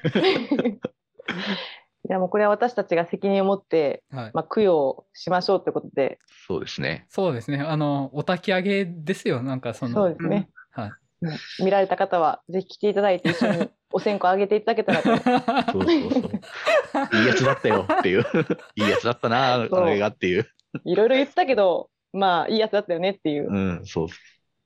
[2.09, 4.31] いや、もうこれは私たちが責任を持って、はい。
[4.33, 7.07] まあ、供養しましょうってことで、そうですね。
[7.09, 7.59] そうですね。
[7.61, 9.43] あの、お焚き上げですよ。
[9.43, 9.95] なんかその。
[9.95, 10.49] そうですね。
[10.71, 10.93] はい。
[11.59, 15.73] 見られた方は、ぜひ来ていただいて、一緒にお線香あげていただけたらと。
[15.73, 17.21] そうそうそう。
[17.21, 18.25] いいやつだったよっていう。
[18.77, 20.49] いいやつだったな、あの映画っていう。
[20.85, 23.51] いろいろ言ったけど、まあ、いいやつだったよねっていう。
[23.51, 24.09] うん、そう。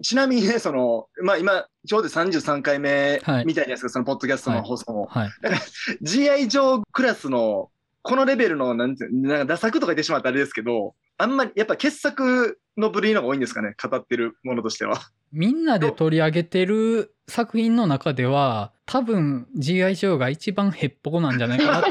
[0.02, 5.06] ちなみにね、その、まあ今、ちょうど33回目はいみたいなやつが、そのポッドキャストの放送も。
[5.06, 5.30] はい。
[6.02, 7.70] GI 上クラスの、
[8.02, 15.00] このレベルの、なんていうのなんか、ダ作とか言ってしまったらあれですけど、あんまり、やっぱ傑作の部類の方が多いんですかね、語ってるものとしては。
[15.32, 21.90] みんなで取り上げてる作品の中では、多分 GI 上が一番ヘッポコなんじゃないかなって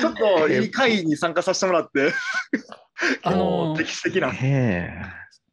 [0.00, 2.12] ちょっといい会に参加させてもらって、
[3.22, 4.30] あの歴史的な。
[4.30, 4.90] へ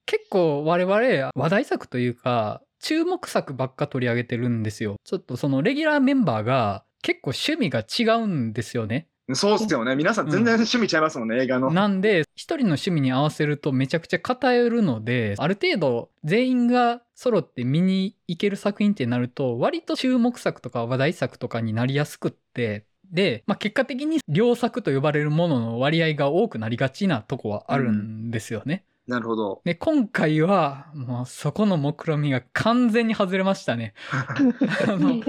[0.06, 4.98] 結構我々話題作というか注目作ばっか取り上げてるんですよ。
[5.04, 9.08] ちょっとそのレギュラーメンバーが結構趣味が違うんですよね。
[9.32, 9.96] そうっすよね。
[9.96, 11.72] 皆さん全然趣味ちゃいますもんね、映画の。
[11.72, 28.86] なんで、一人の趣味に合わせるとめちゃくちゃ偏るので、ある程度全員が揃って見に行ける作品ってなると、割と注目作とか話題作とかになりやすくって、で、まあ、結果的に良作と呼ばれるものの割合が多くなりがちなとこはあるんですよね。
[29.08, 29.62] なるほど。
[29.66, 33.94] で、今回は、もうそこの目論見みが完全に外れましたね。
[34.10, 35.22] あの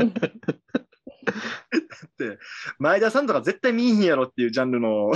[2.18, 2.38] で、
[2.78, 5.12] 前田さんとか絶対見えへんやろっていうジャンルの。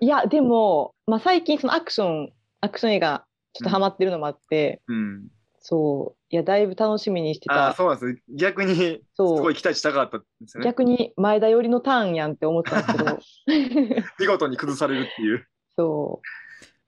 [0.00, 5.28] いや、でも、まあ、最近そのアクション、アクション映画、ちょっとハマってるのもあって、うん。
[5.60, 7.76] そう、いや、だいぶ楽しみにしてああ、た。
[7.76, 8.22] そうなんです。
[8.28, 10.66] 逆に、すそうごい期待したかったんですよね。
[10.66, 15.46] 逆に前田寄りのターンやんって思ったんですけど、 見事に崩されるっていう。
[15.76, 16.20] そ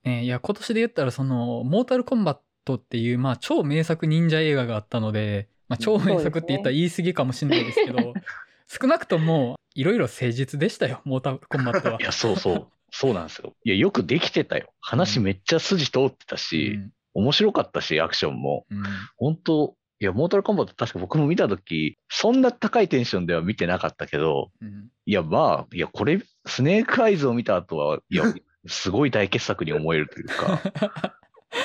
[0.05, 8.13] ねいや、今年で言ったら、その、モータルコンバットっていう、まあ、超名作忍者映画があったので、まあ、超名作って言ったら言い過ぎかもしれないですけど、
[8.69, 11.99] 少なくとも、いろいろ誠実でしたよ、モータルコンバットは。
[12.01, 12.67] いや、そうそう。
[12.91, 13.55] そうなんですよ。
[13.65, 14.73] いや、よくできてたよ。
[14.81, 18.67] 話めっちゃ筋通ってたし、うん面白かったし、アクションも。
[18.71, 18.85] うん
[19.17, 28.33] 本当いや、モータルコンバット確か僕も見たとき、そんな高いテンションでは見てなかったけど、うんいや、まあ、いや、これ、スネークアイズを見た後は、いや、
[28.67, 30.61] すごい大傑作に思えるというか、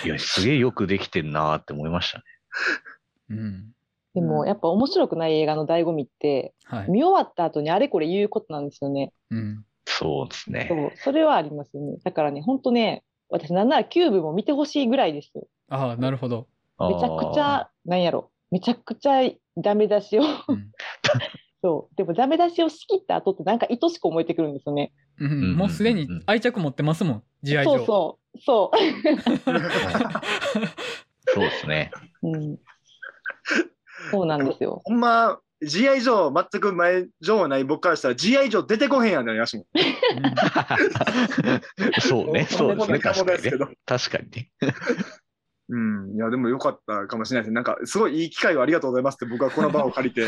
[0.04, 2.24] いや、すげえよくできてんなーって思いましたね。
[3.30, 3.75] うんう。
[4.16, 6.90] でも、やっぱ面白くない映画の醍醐味って、はい。
[6.90, 9.14] 見終わった後にあれこれ言うことなんですよね。
[9.30, 10.66] うんそうですね。
[10.68, 11.98] そう、それはありますよね。
[12.04, 15.48] だからね、本当ね、私なんならキューブも見てほしいぐらいですよ。
[15.70, 16.48] ああ、なるほど。
[16.80, 19.22] めちゃくちゃ、なんやろ、めちゃくちゃ
[19.58, 20.72] ダメ出しを、うん
[21.62, 24.92] そう、でもダメ出しをしきった後ってなんか愛しく思えてくるんですよね。
[25.20, 27.78] うんうんもうすでに愛着持ってますもん、試合上。
[27.78, 28.78] そうそう、そう。
[31.28, 31.92] そうですね。
[32.22, 32.58] うん、
[34.12, 34.82] そうなんですよ。
[34.86, 39.66] ほんま、GI 上、全く前情ない僕からしたら、GI 上出てこへんやんね、やしも。
[42.02, 43.52] そうね、 そうですね、確かにね。
[43.86, 44.52] 確かにね。
[45.68, 46.16] うん。
[46.16, 47.56] いや、でもよかったかもしれないですね。
[47.56, 50.22] なんか、すごいいい機会をありがとうございますって僕はこの場を借りて。
[50.22, 50.26] い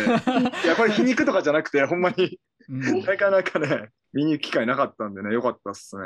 [0.68, 6.04] や、これ皮肉とかじゃなくて、ほんまに、なかなかね、見に行く機会なかったんでね、よかったっすね。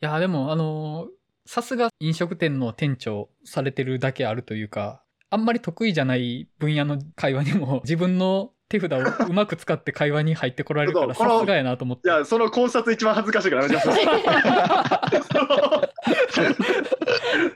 [0.00, 1.08] や、でも、あのー
[1.50, 12.06] さすが飲食店の店長されてるだけあるというか、あんまり得意じゃない分野の会話にも 自分の手札をうまく使って会話に入ってこられるから、さすがやなと思って。
[12.06, 13.62] いや、その考察一番恥ずかしいから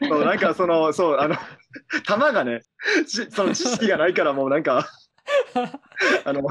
[0.09, 1.37] そうなんかその、そう、あの、
[2.07, 2.63] 弾がね、
[3.07, 4.89] しその知識がないからもうなんか、
[6.25, 6.43] あの、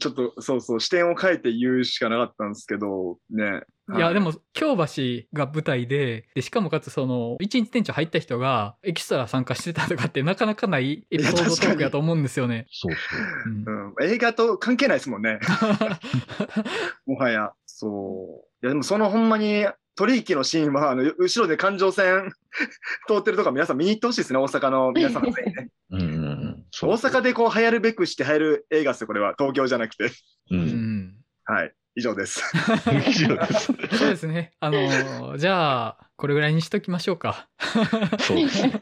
[0.00, 3.62] ちょっとそうそう、視点を変えて言うしかなかったんですけど、ね。
[3.94, 12.66] いや、でも、京橋が舞台で、で、しかもかつその、一日店長入った人がエキストラ参加してたとかってなかなかないエピソードトークやと思うんですよね。
[12.70, 12.98] そうそ
[13.46, 13.50] う。
[13.50, 15.38] うんうん、映画と関係ないですもんね。
[17.06, 17.52] もはや。
[17.66, 18.64] そう。
[18.64, 22.32] いや、でもそのほんまに取引のシーンは、あの、後ろで環状線
[23.06, 25.68] 通ってるとか皆さん見に行ってほしいですね、大阪の皆さん全員ね。
[25.90, 26.43] うん
[26.82, 29.34] 大阪でこう流行るべくして流行る映画ですよ、これは。
[29.38, 30.06] 東京じゃなくて。
[30.06, 30.10] う。
[30.50, 31.14] うんん。
[31.44, 31.72] はい。
[31.96, 32.42] 以上です。
[33.08, 33.72] 以上です。
[33.96, 34.52] そうですね。
[34.58, 37.48] あのーじゃあ、これぐらいにしときましょうか。
[38.18, 38.80] そうですね。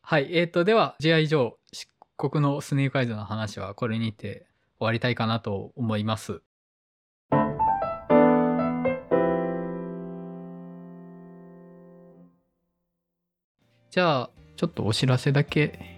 [0.00, 0.34] はい。
[0.34, 1.28] えっ、と、では、G.I.
[1.28, 4.46] 上、漆黒のスネークアイズの話はこれにて
[4.78, 6.40] 終わりたいかなと思います。
[13.90, 15.97] じゃあ、ちょっとお知らせだけ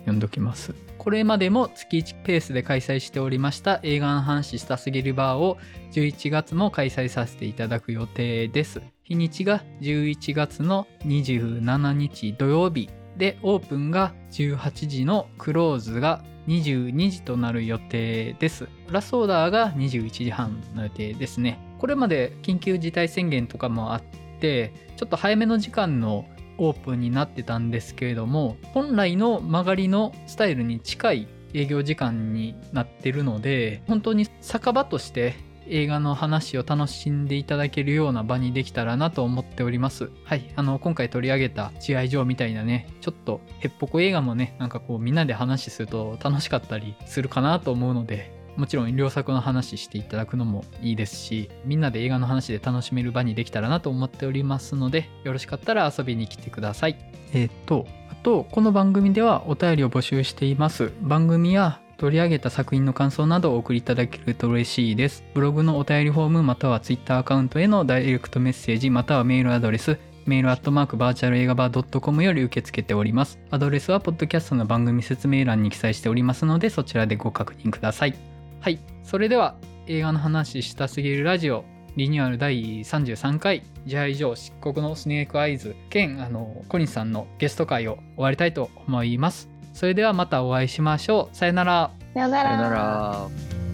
[0.00, 0.74] 読んどきます。
[0.98, 5.56] これまでも月1ペースで開催しておりました映画の話したすぎるバーを
[5.92, 8.82] 11月も開催させていただく予定です。
[9.04, 18.68] 日にちが11月の27日土曜日でオープンが18時のクローズが22時となる予定です。
[18.90, 21.58] ラストオーダーが21時半の予定ですね。
[21.78, 24.02] これまで緊急事態宣言とかもあっ
[24.40, 26.26] て、ちょっと早めの時間の
[26.60, 35.34] オープンになってたんですけれども、本来の曲がりのスタイルに近い営業時間になってるので、本当に酒場として
[35.66, 40.10] 映画の話を楽しんでいただけるような場にできたらなと思っております。
[40.24, 40.52] はい。
[40.54, 56.98] あの、今回取り上げた試合場みたいなね、ちょっとへっぽこ映画もね、なんかこうみんなで話すると楽しかったりするかなと思うので、もちろん良作の話していただくのもいいですし、みんなで映画の話で楽しめる場にできたらなと思っておりますので、よろしかったら遊びに来てください。
[57.32, 60.92] えっ、と、あと、この番組ではお便りを募集しています。
[61.00, 65.24] 番組や取り上げた作品の感想などをお送りいただけると嬉しいです。
[65.32, 73.38] ブログのお便りフォームまたは Twitter アカウントへのダイレクトメッセージまたはメールアドレスメールアットマークバーチャル映画バー .com より受け付けております。
[73.50, 78.29] アドレスはポッドキャストの番組説明欄に記載しておりますのでそちらでご確認ください。
[78.60, 79.56] はい、それでは
[79.86, 81.64] 映画の話したすぎるラジオ
[81.96, 89.48] リニューアル第33回ジャイジョー漆黒のスネークアイズ兼あの小西さんのゲスト会を終わりたいと思います。
[89.72, 91.36] それではまたお会いしましょう。
[91.36, 91.90] さよなら。
[92.12, 93.69] さよなさよなら。